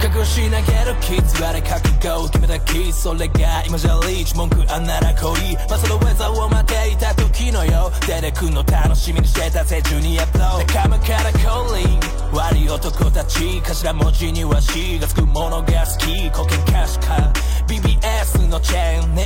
[0.00, 17.32] 覚悟し投げるキッズあれ覚悟を決めたキーそれが今じゃリーチ文句あんなら来いまあそのウェザーを待っていた時のよ出てくの楽しみにしてたぜジュニアプロ仲間からコーリング悪い男たち頭文字には C がつくものが好き古典シ詞か
[17.68, 19.25] BBS のチェーンネ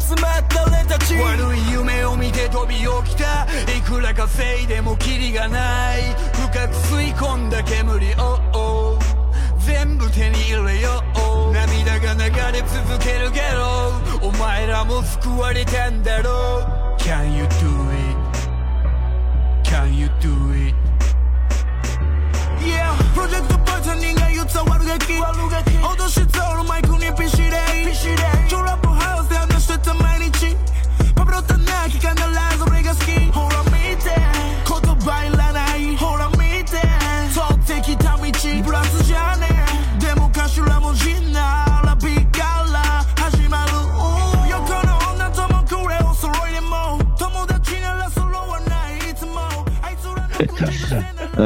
[0.00, 3.44] 集まった俺たち悪い夢を見て飛び起きた
[3.76, 6.02] いくら稼いでもキリがない
[6.34, 8.58] 深く吸い込んだ煙を、o
[8.96, 8.98] o
[9.58, 13.40] 全部手に入れよう涙が流れ続けるけ
[14.20, 17.54] どお前らも救われたんだろう Can you do it?
[19.68, 20.30] Can you do
[20.68, 20.74] it?
[22.64, 25.12] Yeah プロジェクトパーソンが言った悪ガキ
[25.78, 27.48] 脅し通るマイクにピシレ
[27.84, 28.87] イ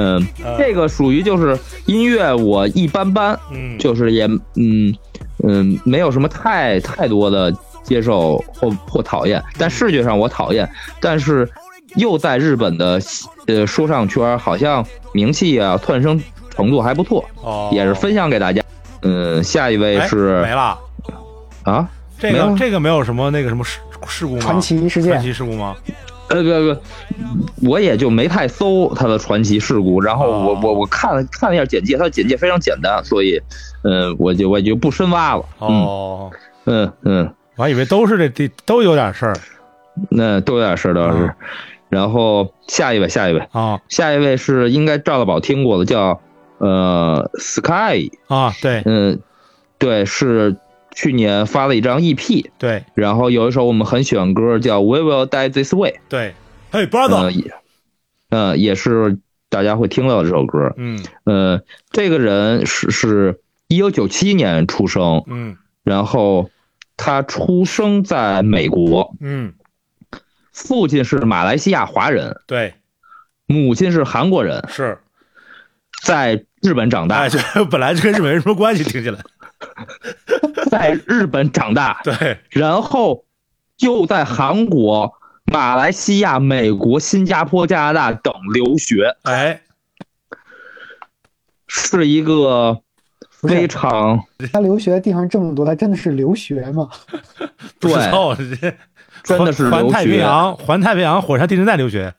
[0.03, 0.27] 嗯，
[0.59, 3.39] 这个属于就是音乐，我一般般，
[3.79, 4.27] 就是也
[4.57, 4.93] 嗯
[5.45, 7.53] 嗯，没有什么太太多的
[7.85, 10.69] 接受或或讨厌，但视觉上我讨厌，
[11.01, 11.49] 但是
[11.95, 13.01] 又在日本的
[13.47, 17.25] 呃说唱圈好像名气啊窜升程度还不错，
[17.71, 18.61] 也是分享给大家。
[19.03, 20.77] 嗯，下一位是没了
[21.63, 21.89] 啊，
[22.19, 24.41] 这个这个没有什么那个什么事事故吗？
[24.41, 25.13] 传奇事件？
[25.13, 25.77] 传奇事故吗？
[26.33, 26.33] 呃，不
[27.61, 30.01] 不，我也就没太搜他的传奇事故。
[30.01, 33.41] 然后我我我看了看了一下简介，他的简介非常简单，所以，
[33.85, 35.45] 嗯，我就我就不深挖了。
[35.59, 36.31] 哦，
[36.65, 39.37] 嗯嗯，我还以为都是这地都有点事儿，
[40.11, 41.33] 那都有点事儿倒是。
[41.91, 46.19] 然后下一位，下一位啊，下一位是应该赵大宝听过的，叫
[46.57, 49.21] 呃 Sky 啊，对，嗯，
[49.79, 50.57] 对是。
[50.95, 56.35] 去年发了一张 EP，对，然后有一首我们很喜欢歌叫《We Will Die This Way》，对，
[56.71, 57.29] 嘿，不知道，
[58.31, 59.19] 嗯，也是
[59.49, 66.51] 大家会听到这首歌，嗯，呃，这个人是是一九九七年出生，嗯，然后
[66.97, 69.55] 他出生在美国，嗯，
[70.53, 72.75] 父亲是马来西亚华人，对，
[73.47, 74.99] 母亲是韩国人，是
[76.03, 77.29] 在日本长大，哎，
[77.71, 79.19] 本来就跟日本人什么关系听起来？
[80.71, 83.25] 在日本长大，对，然后
[83.81, 85.13] 又在韩国、
[85.45, 89.17] 马来西亚、美国、新加坡、加拿大等留学。
[89.23, 89.61] 哎，
[91.67, 92.81] 是一个
[93.31, 96.89] 非常他留学的地方这么多，他真的是留学吗？
[97.81, 97.93] 对，
[99.23, 102.15] 真的是环太平洋，环太平洋火山地震带留学。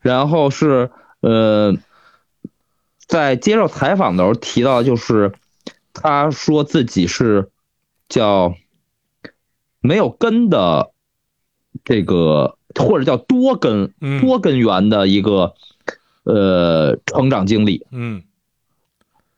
[0.00, 1.72] 然后是呃，
[3.06, 5.32] 在接受采访的时候提到，就是。
[5.92, 7.50] 他说自己是
[8.08, 8.54] 叫
[9.80, 10.90] 没有根的
[11.84, 15.54] 这个，或者叫多根多根源的一个
[16.24, 18.22] 呃成长经历，嗯，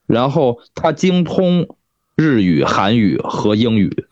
[0.05, 1.75] 然后他精通
[2.15, 4.07] 日语、韩语和英语，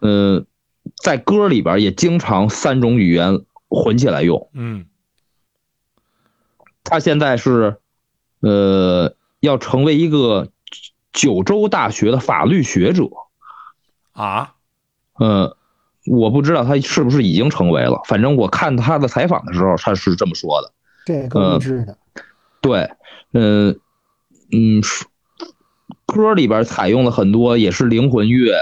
[0.00, 0.46] 嗯，
[0.96, 4.86] 在歌里边也经常三种语言混起来用，嗯，
[6.84, 7.76] 他现在是
[8.40, 10.48] 呃要成为一个。
[11.12, 13.04] 九州大学的法律学者
[14.12, 14.54] 啊，
[15.18, 15.54] 嗯，
[16.06, 20.72] 我不知道他是不是已经成为了，反正我看他的采访的时候，他是这么说的。
[21.04, 21.96] 这个的。
[22.60, 22.90] 对，
[23.32, 23.70] 嗯
[24.52, 24.82] 嗯，
[26.06, 28.54] 歌里边采用了很多也是灵魂乐，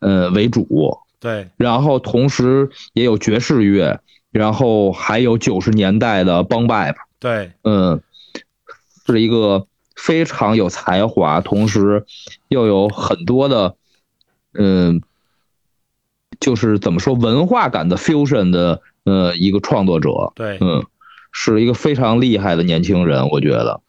[0.00, 0.66] 呃为主。
[1.20, 1.50] 对。
[1.56, 4.00] 然后同时也有爵士乐，
[4.32, 6.94] 然后还有九十年代的帮派。
[7.18, 7.52] 对。
[7.62, 8.02] 嗯，
[9.06, 9.66] 是一个。
[10.02, 12.06] 非常有才华，同时
[12.48, 13.76] 又有很多的，
[14.54, 15.02] 嗯，
[16.40, 20.82] 就是怎么说文化感的 fusion 的，呃，一个创作者，对，嗯，
[21.32, 23.82] 是一个非常厉害的年轻人，我觉得。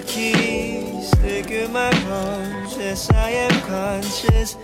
[0.00, 2.76] the keys, figure my punch.
[2.78, 4.54] Yes, I am conscious.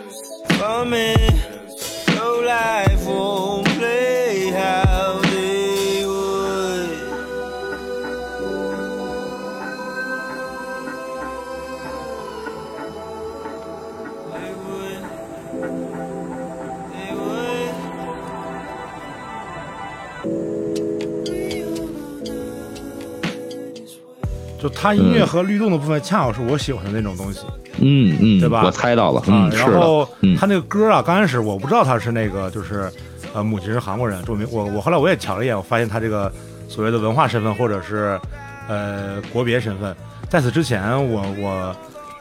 [24.80, 27.39] 他音乐和律动的部分恰好是我喜欢的那种东西，
[27.80, 28.61] 嗯嗯，对吧？
[28.63, 30.07] 我猜到了，然后
[30.39, 32.88] 他那个歌啊，刚开始我不知道他是那个，就是
[33.34, 36.32] 呃，母亲是韩国人，我我我后来我也瞧了一眼，我发现他这个
[36.69, 38.19] 所谓的文化身份或者是
[38.67, 39.95] 呃国别身份，
[40.30, 41.75] 在此之前我我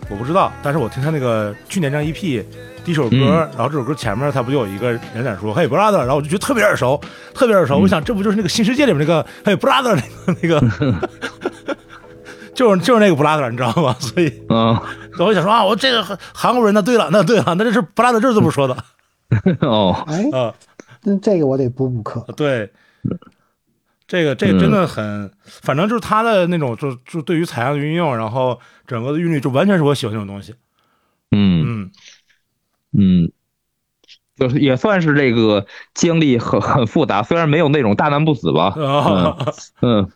[0.08, 2.42] 我不知道，但是我听他那个去年张 EP
[2.82, 3.16] 第一首歌，
[3.54, 6.98] 然后这首歌前面他不就有一个人脸说 Hey brother，然后我就觉得特别耳熟，
[7.34, 10.48] 特别耳熟，我想这不就是那个新世界里面那个 Hey brother 那个那
[10.90, 11.06] 个。
[12.56, 13.94] 就是就是那个布拉德，你知道吗？
[14.00, 14.74] 所以，嗯，
[15.20, 16.02] 我后想说啊，我这个
[16.34, 18.74] 韩国人，那对了，那对了，那这是布拉德就是这么说的。
[19.60, 20.52] 哦，嗯，
[21.04, 22.20] 那这个我得补补课。
[22.34, 22.70] 对，
[24.08, 30.54] 这个这真的很，反正就是他的那种，就就对于采样运用，然后整个的韵律，就完全是我喜欢那种东西。
[31.32, 31.92] 嗯嗯
[32.98, 33.32] 嗯，
[34.36, 38.74] 就是也算是这个经历很很复杂，虽然没有那种大难不死吧。
[39.82, 40.08] 嗯。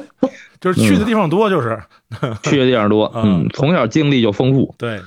[0.60, 1.80] 就是去的地方多，就是
[2.42, 3.10] 去的地方多。
[3.16, 4.74] 嗯，从小经历就丰富。
[4.78, 5.00] 对，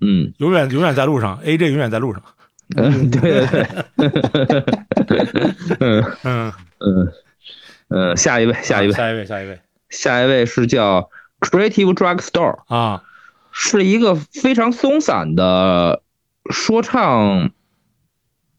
[0.00, 1.38] 嗯，永远永远在路上。
[1.44, 2.22] AJ 永远在路上。
[2.76, 3.84] 嗯，对对对。
[5.80, 7.12] 嗯嗯嗯
[7.88, 13.02] 嗯，下一位，下一位，下一位，下一位，下一位是叫 Creative Drug Store 啊，
[13.52, 16.02] 是一个非常松散的
[16.50, 17.50] 说唱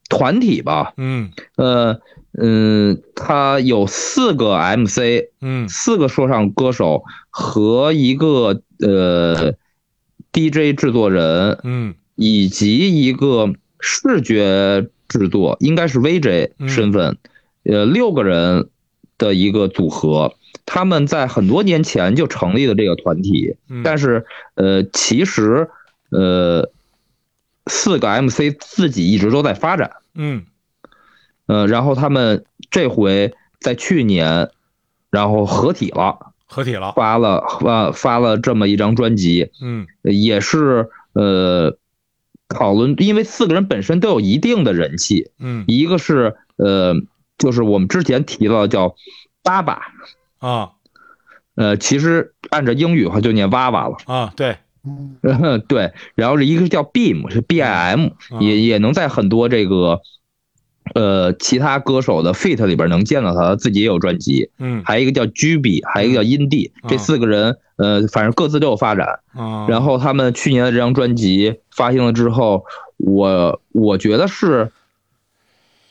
[0.10, 0.94] 团体吧？
[0.98, 2.00] 嗯，呃。
[2.38, 9.54] 嗯，他有四个 MC，嗯，四个说唱歌手和一个呃
[10.34, 17.18] DJ 制作人，嗯，以及一个视觉制作，应该是 VJ 身份，
[17.64, 18.70] 呃，六个人
[19.18, 20.34] 的一个组合。
[20.66, 24.26] 他们在很多年前就成立了这个团体，但是
[24.56, 25.70] 呃，其实
[26.10, 26.68] 呃，
[27.68, 30.44] 四个 MC 自己一直都在发展，嗯。
[31.48, 34.50] 嗯，然后他们这回在去年，
[35.12, 41.78] 然后合体了，合体了，发了发发了这么一张专辑，嗯，也是呃
[42.50, 46.96] 讨论，因为四个人本身都有一定的人气，嗯，一个是呃
[47.38, 48.96] 就是我们之前提到叫，
[49.44, 49.82] 爸爸，
[50.40, 50.72] 啊，
[51.56, 60.02] 呃其实按照英语的话就念哇哇了，啊对，嗯 对，然后一个是叫 BIM 是 BIM，也也能在很多这个。
[60.94, 72.64] 呃，其他歌手的 feat 里边能见到他，他自己也有专辑，嗯，还一个叫居比，还有一个叫阴地，这四个人，呃，反正各自都有发展，啊，然后他们去年的这张专辑发行了之后，
[72.98, 74.70] 我我觉得是，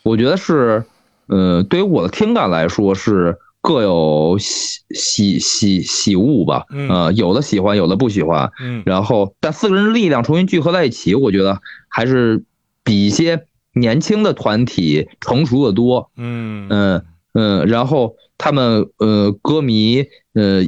[0.04, 0.84] 我觉得是，
[1.26, 12.44] 呃，对于我的听感来说是各有喜喜喜喜物吧，嗯，有的喜欢，有的不喜欢，嗯，然后但四个人力量重新聚合在一起，我觉得还是
[12.84, 13.44] 比一些。
[13.74, 20.62] 年轻的团体成熟的多，嗯嗯嗯，然后他们呃歌迷呃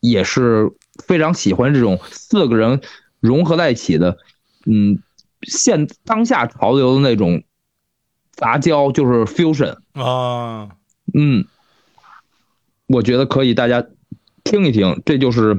[0.00, 0.70] 也是
[1.04, 2.80] 非常喜欢这种四个人
[3.20, 4.18] 融合在一起的，
[4.66, 4.98] 嗯
[5.42, 7.42] 现当下潮流的那种
[8.32, 10.70] 杂交就是 fusion 啊，
[11.14, 11.44] 嗯，
[12.86, 13.86] 我觉得可以大家
[14.44, 15.58] 听一听，这就是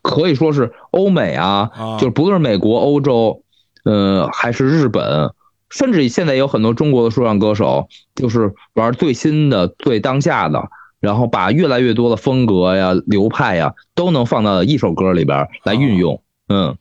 [0.00, 3.42] 可以说是欧美啊，就是不论是美国欧洲。
[3.86, 5.30] 呃，还是日本，
[5.70, 10.60] 甚至现在有很多中国的说唱歌手，就是玩最新的、最当下的，
[11.00, 16.20] 然后把越来越多的风格呀、流派呀，都能放到一首歌里边来运用。
[16.48, 16.76] 嗯。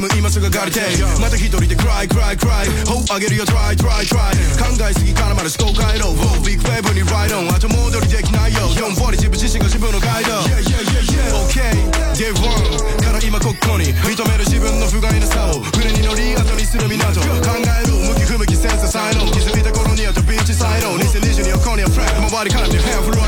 [0.00, 0.80] ム今すぐ借りて
[1.20, 10.40] また一人で cry cry cry ほうあげるよ try try try 考えすぎからまだ思考回路 Wow big w に ride on 後戻りできないよ4ポリ自分自身が自分のガイド
[10.40, 11.76] o k a e
[12.16, 23.19] a y e OK a y n から今ここに認める自分の不甲斐なさを船に乗り後にする港考える向き不向きセンサー才能気づいた頃にはとビーチサイド2022は今夜フラッグ周りから見るヘアフロ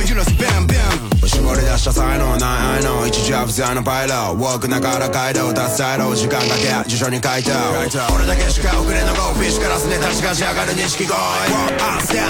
[1.82, 7.58] した才能ない I k 一時は不在のパイローウォークながらガイドを出す時間かけ辞書に書いた
[8.14, 11.10] 俺だけしか遅れのゴーフィッシュからすね立しがち上がる錦鯉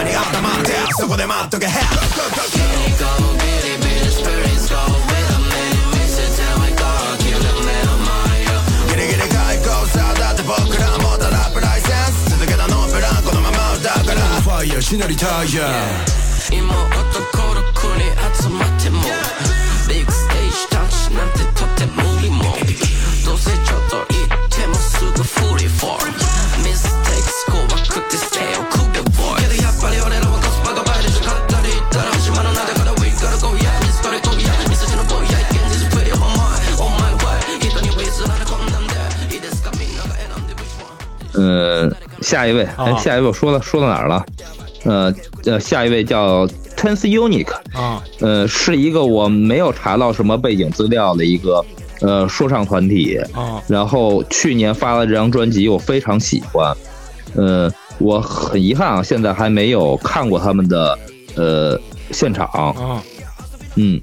[0.08, 2.96] に頭ってそこで待っとけ h e って
[13.28, 15.62] このまま歌うからファイヤーしなりたいや
[16.50, 17.51] 今男
[42.42, 42.66] 下一位，
[43.00, 44.26] 下一位，我说到说到哪儿了？
[44.84, 45.14] 呃
[45.46, 46.44] 呃，下一位叫
[46.76, 51.64] Tense Unique 啊，呃，是一个我没有查到什么背景资料的一个
[52.00, 53.62] 呃说唱团体啊。
[53.68, 56.76] 然后去年发了这张专辑，我非常喜欢。
[57.36, 60.98] 呃，我很遗憾啊，现在还没有看过他们的
[61.36, 61.80] 呃
[62.10, 62.74] 现场啊，
[63.76, 64.00] 嗯。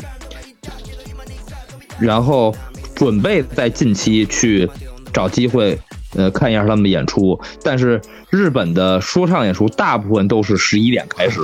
[2.00, 2.56] 然后
[2.96, 4.70] 准备在近期去
[5.12, 5.78] 找机会。
[6.16, 8.02] 呃，看一下他们的演出，但是
[8.32, 11.40] 日本的说唱演出大部分都是十一点开始，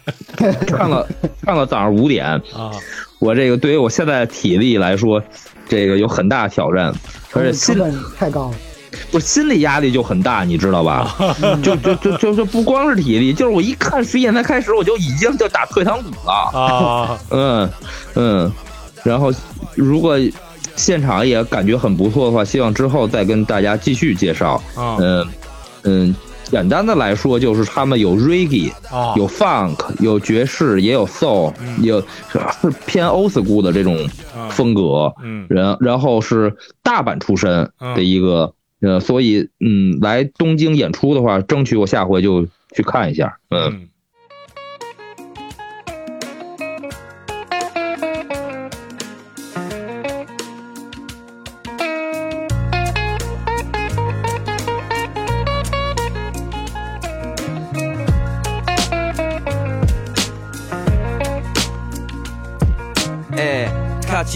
[0.66, 1.06] 看了
[1.44, 2.70] 看了早上五点啊，
[3.18, 5.22] 我这个对于我现在的体力来说，
[5.66, 6.92] 这个有很大挑战，
[7.32, 7.74] 而且心
[8.14, 8.54] 太高了，
[9.12, 11.16] 我心理压力就很大，你知道吧？
[11.62, 17.70] 就就就就就不光是体力，就是我一看十一点才开始，我就已经就打退堂鼓了啊，嗯
[18.16, 18.52] 嗯，
[19.04, 19.32] 然后
[19.74, 20.18] 如果。
[20.76, 24.62] 现场也感觉很不错的话，希望之后再跟大家继续介绍。
[24.78, 25.26] 嗯
[25.84, 26.14] 嗯，
[26.44, 28.72] 简单的来说就是他们有 reggae，
[29.16, 31.52] 有 funk，有爵士，也有 soul，
[31.82, 32.00] 有
[32.30, 33.96] 是偏 Osco l d h o l 的这种
[34.50, 35.12] 风格。
[35.22, 35.46] 嗯，
[35.80, 43.38] 然后是大阪出身的一个，呃，所以嗯，来东京演出的话，争取我下回就去看一下。
[43.50, 43.88] 嗯。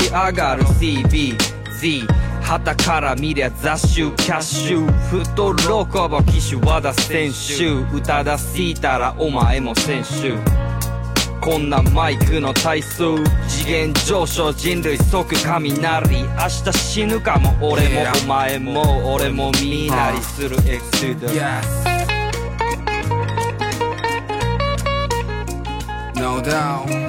[0.07, 2.07] き上がる CBZ
[2.43, 10.35] 旗から見りゃ雑種キャッシュ太ーコボ騎手和田選手宇多田いたらお前も選手
[11.41, 12.99] こんなマイクの体数
[13.49, 17.89] 次元上昇人類即雷明日死ぬかも俺も
[18.25, 21.63] お前も俺も見なりするエクシド Yes
[26.17, 27.06] No doubt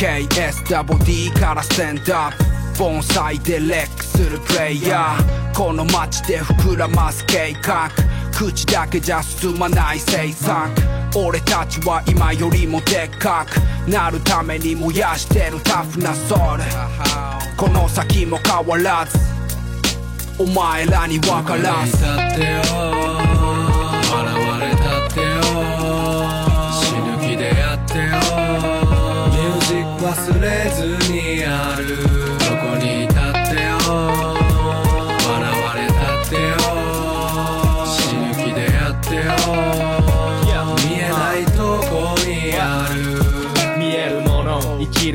[0.00, 2.36] KSWD からステンダッ
[2.74, 7.90] プ盆栽でレックするプレイヤーこの街で膨らます計画
[8.32, 10.70] 口だけじゃ進まない制作
[11.16, 13.56] 俺たちは今よりもでっかく
[13.90, 19.18] なるために燃やしてるタフなソウルこの先も変わらず
[20.40, 23.37] お前らに分からず
[30.10, 31.76] 忘れずにあ
[32.14, 32.17] る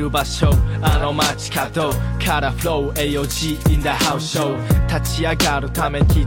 [0.04, 0.50] る場所
[0.82, 1.92] あの街角
[2.24, 6.26] カラフロー AOG in the house show 立ち上がるため刻む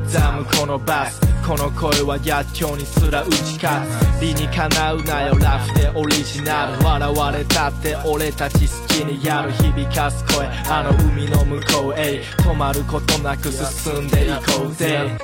[0.59, 3.87] このバスこの声は逆境にすら打ち勝
[4.19, 15.17] つ理にかなうなよラフでオリジナル笑われたって俺たち好きにやる響かす声あの海の向こうへ止まることなく進んでいこうぜ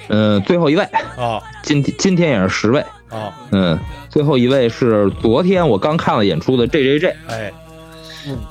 [0.08, 0.82] 嗯，最后一位
[1.16, 3.78] 啊，今今天也是十位啊，嗯，
[4.10, 7.52] 最后一位是昨天我刚看了演出的 J J J，哎，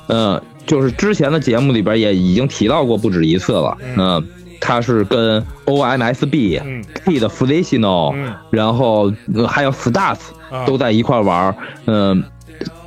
[0.08, 4.24] 嗯，就是之前的节目里边也已经提到过不止一次了，嗯，
[4.60, 8.14] 他是跟 O M S B，B 的 f l e i s i n o
[8.52, 9.12] 然后
[9.48, 10.20] 还有 Stars
[10.66, 11.56] 都在一块玩，
[11.86, 12.24] 嗯。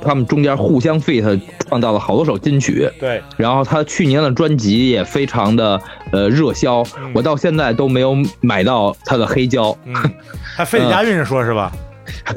[0.03, 2.89] 他们中间互相 fit，创造了好多首金曲。
[2.99, 5.79] 对，然后他去年的专辑也非常的
[6.11, 9.75] 呃热销，我到现在都没有买到他的黑胶。
[10.55, 11.71] 他非得押韵说是吧？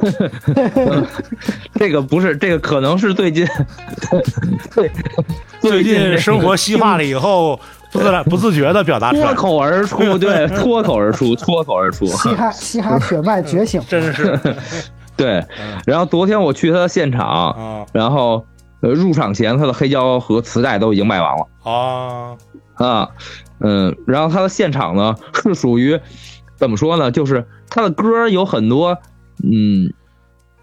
[1.75, 3.47] 这个不是，这个可能是最近
[5.61, 7.59] 最近生活西化了以后
[7.91, 10.19] 不自 不自觉的表达，出来，脱口而出。
[10.19, 12.07] 对，脱口而出，脱口而出。
[12.07, 14.39] 嘻哈嘻哈血脉觉醒，真是。
[15.17, 15.45] 对，
[15.87, 18.45] 然后昨天我去他的现场，然后
[18.81, 22.37] 呃，入场前他的黑胶和磁带都已经卖完了啊
[22.75, 23.09] 啊，
[23.61, 25.99] 嗯，然后他的现场呢是属于
[26.57, 27.11] 怎么说呢？
[27.11, 28.99] 就是他的歌有很多
[29.43, 29.93] 嗯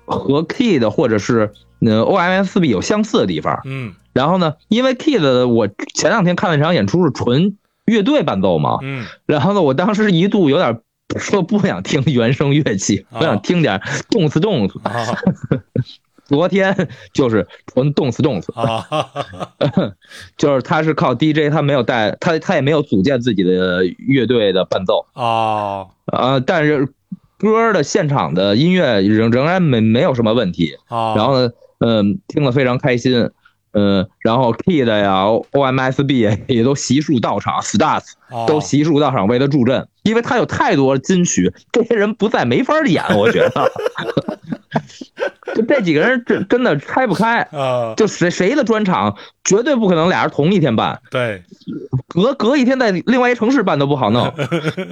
[0.05, 10.81] 和 k y 的或者是嗯 O.M.S.B 有相似的地方，嗯，然后呢，因为 k e y 的我前两天看了一场演出是纯乐队伴奏嘛，嗯，然后呢，我当时一度有点。
[11.19, 14.79] 说不想听原声乐器，我想听点动词动词。
[16.25, 18.53] 昨天就是纯动词动词，
[20.37, 26.87] 就是他是靠 DJ，他没有带他他也没有组建自己的乐队的伴奏啊啊，但是
[27.37, 31.13] 歌的现场的音乐仍仍然没没有什么问题啊。
[31.15, 33.29] 然后呢，嗯，听了非常开心。
[33.73, 35.11] 嗯，然后 Kid 呀
[35.51, 38.03] ，OMSB 也都悉数到场，Stars
[38.47, 43.71] 都悉数到场为他助阵，因为他有太多金曲，这些人不在没法演，我觉得，
[45.55, 49.15] 就这几个人真真的拆不开啊，就谁谁的专场
[49.45, 51.41] 绝对不可能俩人同一天办，对，
[52.09, 54.29] 隔隔一天在另外一城市办都不好弄，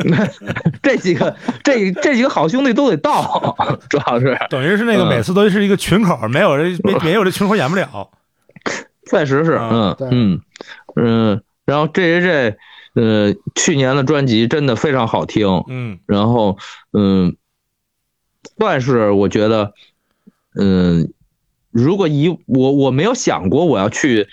[0.82, 3.56] 这几个这这几个好兄弟都得到，
[3.90, 6.56] 主要是等于是那个每次都是一个群口，没有
[6.86, 8.10] 没没有这群口演不了。
[9.10, 10.40] 确实是，嗯嗯
[10.96, 12.58] 嗯，然后 J J J，
[12.94, 16.58] 呃，去年的专辑真的非常好听，嗯，然后
[16.94, 17.36] 嗯，
[18.60, 19.74] 算是我觉得，
[20.60, 21.12] 嗯，
[21.72, 24.28] 如果以我我没有想过我要去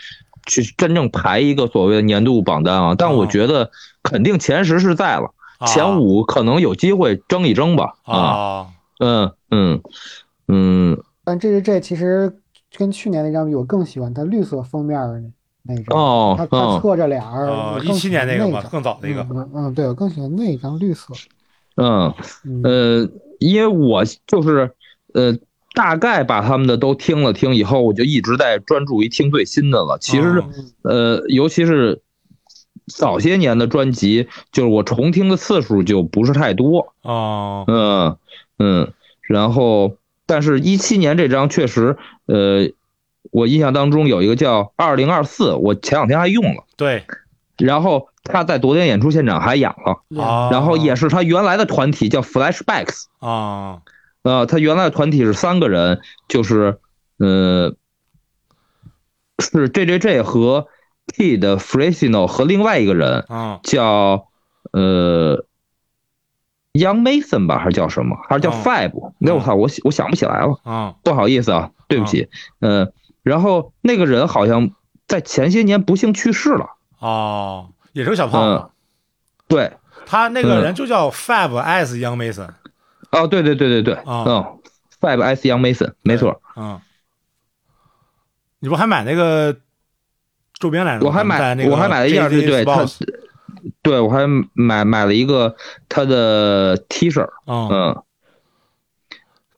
[0.44, 3.70] 去真正排一个所谓的年度榜单啊，但我觉得
[4.02, 5.30] 肯定前十是在了，
[5.66, 8.66] 前五可能有机会争一争吧，啊，
[9.00, 9.80] 嗯嗯
[10.48, 12.38] 嗯，但这这这其实。
[12.74, 15.22] 跟去年那张比，我更喜欢他绿色封面的
[15.62, 15.98] 那张。
[15.98, 17.80] 哦，他他侧着脸儿。
[17.82, 18.62] 一七年那个吗？
[18.70, 19.26] 更早那个。
[19.54, 21.14] 嗯，对，我更喜欢那张绿色。
[21.76, 22.12] 嗯，
[22.64, 23.08] 呃，
[23.38, 24.70] 因为我就是
[25.14, 25.34] 呃，
[25.74, 29.98] 大概把他们的都听了听以后，我就一直在专注于听最新的了。
[30.00, 30.42] 其实，
[30.82, 32.00] 呃，尤其是
[32.86, 37.64] 早些年的专辑，就是我重听的次数就不是太多啊。
[37.68, 38.16] 嗯
[38.58, 41.96] 嗯，然后，但是，一七年这张确实。
[42.26, 42.68] 呃，
[43.30, 46.64] 我印象当中有一个叫二零二四，我前两天还用了。
[46.76, 47.04] 对，
[47.58, 50.22] 然后他在昨天演出现场还演了。
[50.22, 53.80] 啊，然后也是他原来的团体叫 Flashbacks 啊，
[54.22, 56.78] 呃，他原来的团体是三个人，就是，
[57.18, 57.74] 呃，
[59.38, 60.66] 是 J J J 和
[61.06, 64.28] T 的 f r e s i n o 和另外一个人啊，叫
[64.72, 65.45] 呃。
[66.76, 68.16] Young Mason 吧，还是叫什么？
[68.28, 68.92] 还是叫 Fab？
[69.18, 70.94] 那我操，我我想不起来了啊！
[71.02, 72.28] 不好意思啊，对不起。
[72.60, 74.70] 嗯，然后那个人好像
[75.06, 76.66] 在前些年不幸去世了
[76.98, 78.66] 哦，也是个小胖子。
[79.48, 79.72] 对
[80.06, 82.48] 他那个人就叫 Fab as Young Mason。
[83.12, 84.24] 哦，对对对对对，嗯
[85.00, 86.40] ，Fab as Young Mason，没错。
[86.56, 86.80] 嗯，
[88.60, 89.56] 你不还买那个
[90.54, 91.06] 周边来着？
[91.06, 92.84] 我还买，我还买了一张对对他。
[93.82, 95.54] 对我还买买了一个
[95.88, 97.96] 他的 T 恤，嗯，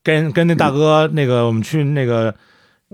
[0.02, 2.32] 跟跟那大哥那个我们去那个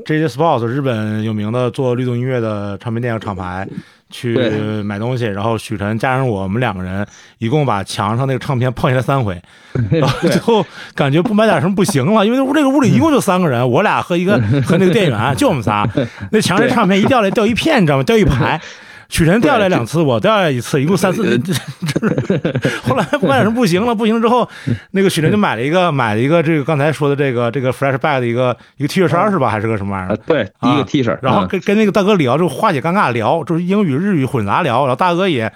[0.06, 3.68] j j Sports 日本有名的做律动音乐的唱片店的厂牌
[4.10, 4.36] 去
[4.82, 7.06] 买东西，然后许晨加上我们两个人，
[7.38, 9.40] 一共把墙上那个唱片碰下来三回，
[9.90, 14.34] 然后最后感觉不买点什么不行了，因为那屋这个屋里一共就三个人，我俩和一个
[14.66, 15.88] 和那个店员，就我们仨，
[16.32, 18.02] 那墙上唱片一掉来掉一片，你知道吗？
[18.04, 18.60] 掉一排。
[19.08, 21.24] 许晨掉下来两次，我掉下来一次，一共三次。
[21.44, 22.40] 是
[22.84, 24.46] 后来不买成不行了，不行之后，
[24.92, 29.48] 那个许晨就买了一个，买了一个这个刚才说的这个这个 fresh b a g 的一个一个 T 恤衫是吧？
[29.48, 30.16] 还是个什么玩意儿？
[30.26, 31.16] 对，一个 T 恤。
[31.22, 34.80] 然后跟跟那个大哥聊，就化解尴尬聊，就是英语日语混杂聊。
[34.80, 35.50] 然后大哥也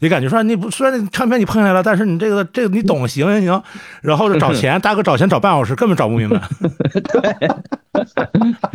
[0.00, 3.42] 也感觉说，你不虽然唱片你碰下来了，但是你这个这个你懂行行。
[3.42, 3.62] 行。
[4.00, 6.40] 然后就找 钱，大哥找钱找半小时，根本找不明白。
[6.92, 7.48] 对，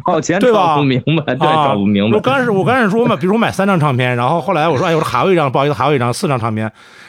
[0.05, 2.15] 找钱找不明白，对，找不明白。
[2.17, 4.16] 我刚开始我刚开始说嘛，比如我买三张唱片。
[4.17, 6.63] 然后后来我说，哎，我说还有一张，不好意思，还有一张，四张唱片，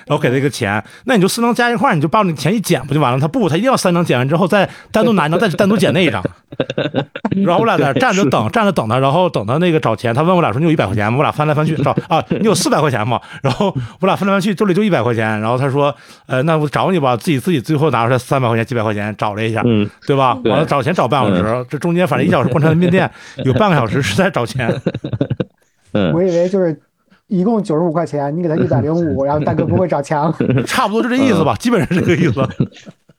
[0.06, 0.80] 然后给他一个钱。
[1.04, 3.18] 那你就四张加一块，你就把那钱一减，不就完了？
[3.18, 6.22] 他不，他一定要三张减完之后再单独拿一张，再单独减那一张。
[7.46, 10.14] 然后我俩在那站着等，站着等他，然后等他那个找钱。
[10.14, 11.16] 他问我俩说：“你有一百块钱？”吗？
[11.16, 13.18] 我俩翻来翻去找啊，你有四百块钱吗？
[13.42, 15.40] 然后我俩翻来翻去，兜里就一百块钱。
[15.40, 15.94] 然后他说
[16.26, 20.36] ：“呃，那我找你吧。”自己自己最后拿出来三百块钱、几百块钱找了一下，嗯，对吧？
[20.44, 23.08] 完了找钱找半小时，这中间反正一小时逛他的面店
[23.44, 24.68] 有半个小时是在找钱。
[26.12, 26.78] 我以为就是。
[27.28, 30.34] 一共九十五块钱，你给他 一百零五， 然后大哥不会找枪，
[30.66, 32.42] 差不多就这意思吧，基本上是这个意思。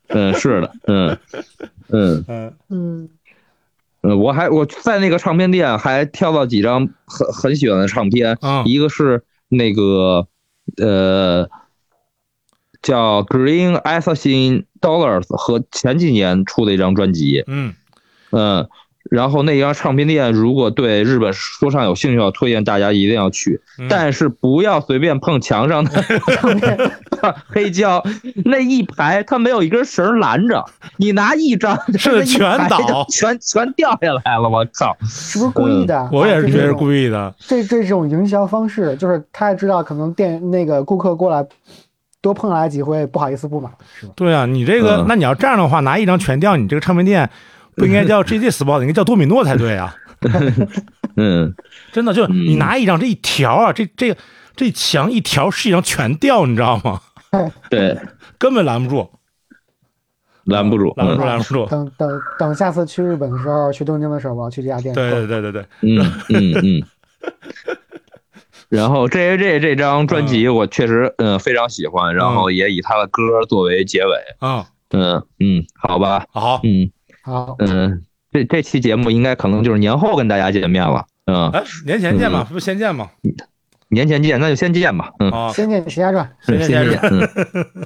[0.09, 1.17] 嗯，是的，嗯
[1.89, 3.09] 嗯嗯嗯
[4.21, 10.27] 我还我在那个唱片店还挑到几张很很喜欢的唱片，一个是那个
[10.77, 11.47] 呃
[12.81, 17.73] 叫 Green s s a s s i n Dollars 和前几年出的一张专辑，嗯
[18.31, 18.67] 嗯。
[19.09, 25.91] 然后那家唱片店，如果对日本说唱有兴趣，的话，推荐大家一定要去，但是不要随便碰墙上的
[27.49, 28.01] 黑胶，
[28.45, 30.63] 那一排他没有一根绳拦着，
[30.97, 32.39] 你拿一张，是全
[32.69, 36.09] 倒， 全全掉下来了，我靠，是不是故意的？
[36.11, 41.43] 我也是觉得是故意的，这这种营销方式，就是他也知道可能店那个顾客过来
[42.21, 44.13] 多碰来几回，不好意思不买，是吧？
[44.15, 47.27] 对啊，你这个，那你要这样的话，拿一张全掉，你这个唱片店。
[47.79, 49.95] 不应该叫 GZ Spots，r 应该叫多米诺才对啊。
[51.15, 51.55] 嗯，
[51.93, 54.15] 真的，就你拿一张这一条啊，这这
[54.55, 57.01] 这墙一条实际上全掉，你知道吗？
[57.69, 57.97] 对，
[58.37, 59.09] 根本拦不住，
[60.45, 61.65] 拦不住，拦住，拦不住。
[61.67, 64.93] 等等等，下次去日本的时候，去东京的时候，我要去这家店。
[64.93, 66.53] 对对对对对，嗯嗯
[66.83, 66.83] 嗯。
[68.69, 74.13] 然后 A J 这张专辑我确实嗯非常喜欢，然后也以他的歌作为结尾。
[74.41, 76.91] 嗯嗯嗯，好吧，好，嗯。
[77.21, 78.01] 好，嗯，
[78.31, 83.09] 这这期节目应该可能就是年后跟大家见面了，嗯，哎，年前见吧，不先见吗？
[83.89, 87.13] 年前见，那就先见吧，啊，先见《石家庄》，先见《石家传》。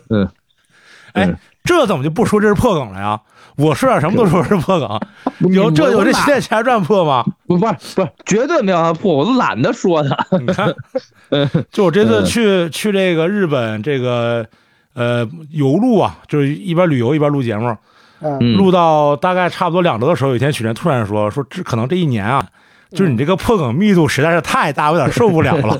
[0.09, 0.27] 嗯，
[1.13, 3.19] 哎，这怎么就不说这是破梗了呀？
[3.55, 7.23] 我说点什么都说是破梗，有这有这《仙侠传》破吗？
[7.47, 7.65] 不不
[7.95, 10.37] 不，绝对没让破，我都懒得说它。
[10.37, 10.73] 你看，
[11.71, 14.45] 就我这次去去这个日本这个
[14.95, 17.75] 呃游路啊，就是一边旅游一边录节目。
[18.57, 22.45] 录到大概差不多两周的时候，有一天许晨突然说：“说这可能这一年啊，
[22.91, 25.77] 就是你这个破梗密度实在是太大，有点受不了了。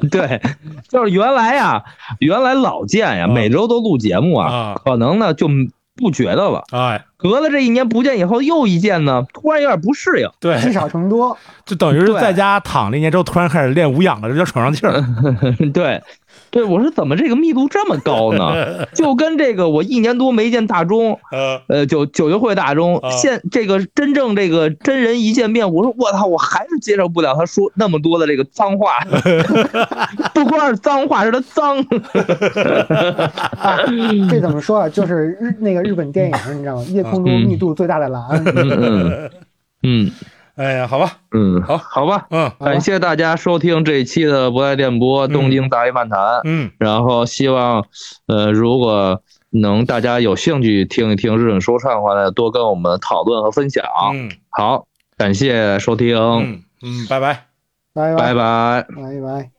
[0.10, 0.40] ”对，
[0.88, 1.82] 就是原来呀，
[2.20, 5.48] 原来老见呀，每周都录节目啊，可能呢就
[5.96, 6.64] 不觉得了。
[6.72, 10.28] 哎，隔了这一年不见以后又一见呢，突然有点不适应。
[10.40, 15.72] 对，积少成多，就等于是在家躺了一年之后，突然开始练无氧了，这叫喘上气儿。
[15.72, 16.00] 对。
[16.54, 18.86] 对，我说怎么这个密度这么高呢？
[18.94, 21.18] 就跟这个我一年多没见大钟，
[21.66, 29.00] 呃，九九九会大钟，现这个真正这个真人一见面，我说我操，我还是接受不了他说那么多的这个脏话，
[30.32, 31.84] 不光是脏话，是他脏。
[34.30, 34.88] 这怎么说啊？
[34.88, 36.82] 就是日那个日本电影，你知道吗？
[36.90, 38.22] 夜空中密度最大的蓝。
[39.82, 40.08] 嗯。
[40.56, 47.84] 哎呀，好吧，嗯，好，好吧，嗯，感谢大家收听这一期的博爱电波东京大一漫谈，嗯，然后希望，
[48.28, 53.84] 呃，如果能大家有兴趣听一听日本说唱的话呢，多跟我们讨论和分享，
[54.14, 54.86] 嗯，好，
[55.16, 57.46] 感谢收听，嗯，嗯，拜拜，
[57.92, 59.53] 拜拜，拜拜，拜拜。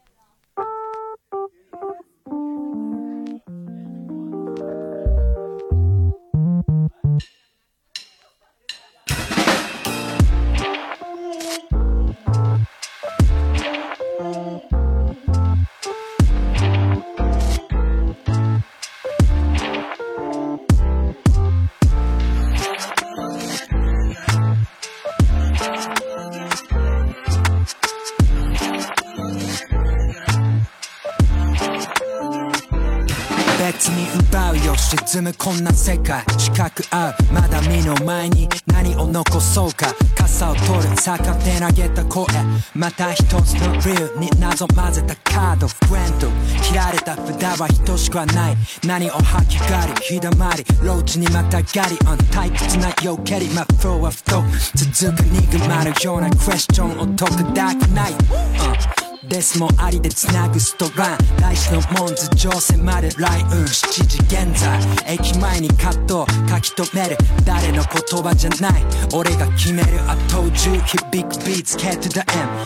[35.15, 42.25] 沈むこんな世界四角合うまだ身の前に何を残そうか傘を取る逆手投げた声
[42.73, 46.27] また一つのューに謎混ぜたカードフレンド
[46.61, 54.49] 切られた札は等しくはない何を吐き狩り日だまりローチにまたがりアン退屈なよけりマッフローは太く
[54.97, 64.79] 続く憎まるようなクエスチョンを解くだけない、uh デスもありでつなぐストラン大地のモンズ乗船まで来運7時現在
[65.11, 72.25] 駅前にカット書き留める誰の言葉じゃない俺が決めるあとビ響くビーツ K to the M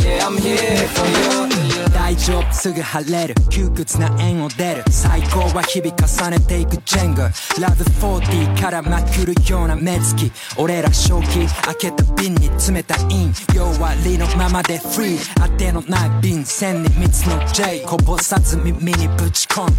[0.00, 0.88] Yeah I'm here
[1.56, 1.71] for you
[2.52, 19.70] すぐ晴れる窮屈な縁を出る最高は日々重ねていくジェンガラブ40からまくるような目つき俺ら正気開けた瓶に詰めたイン弱りのままでフリー当てのない瓶線に蜜の J こぼさず耳にぶち込む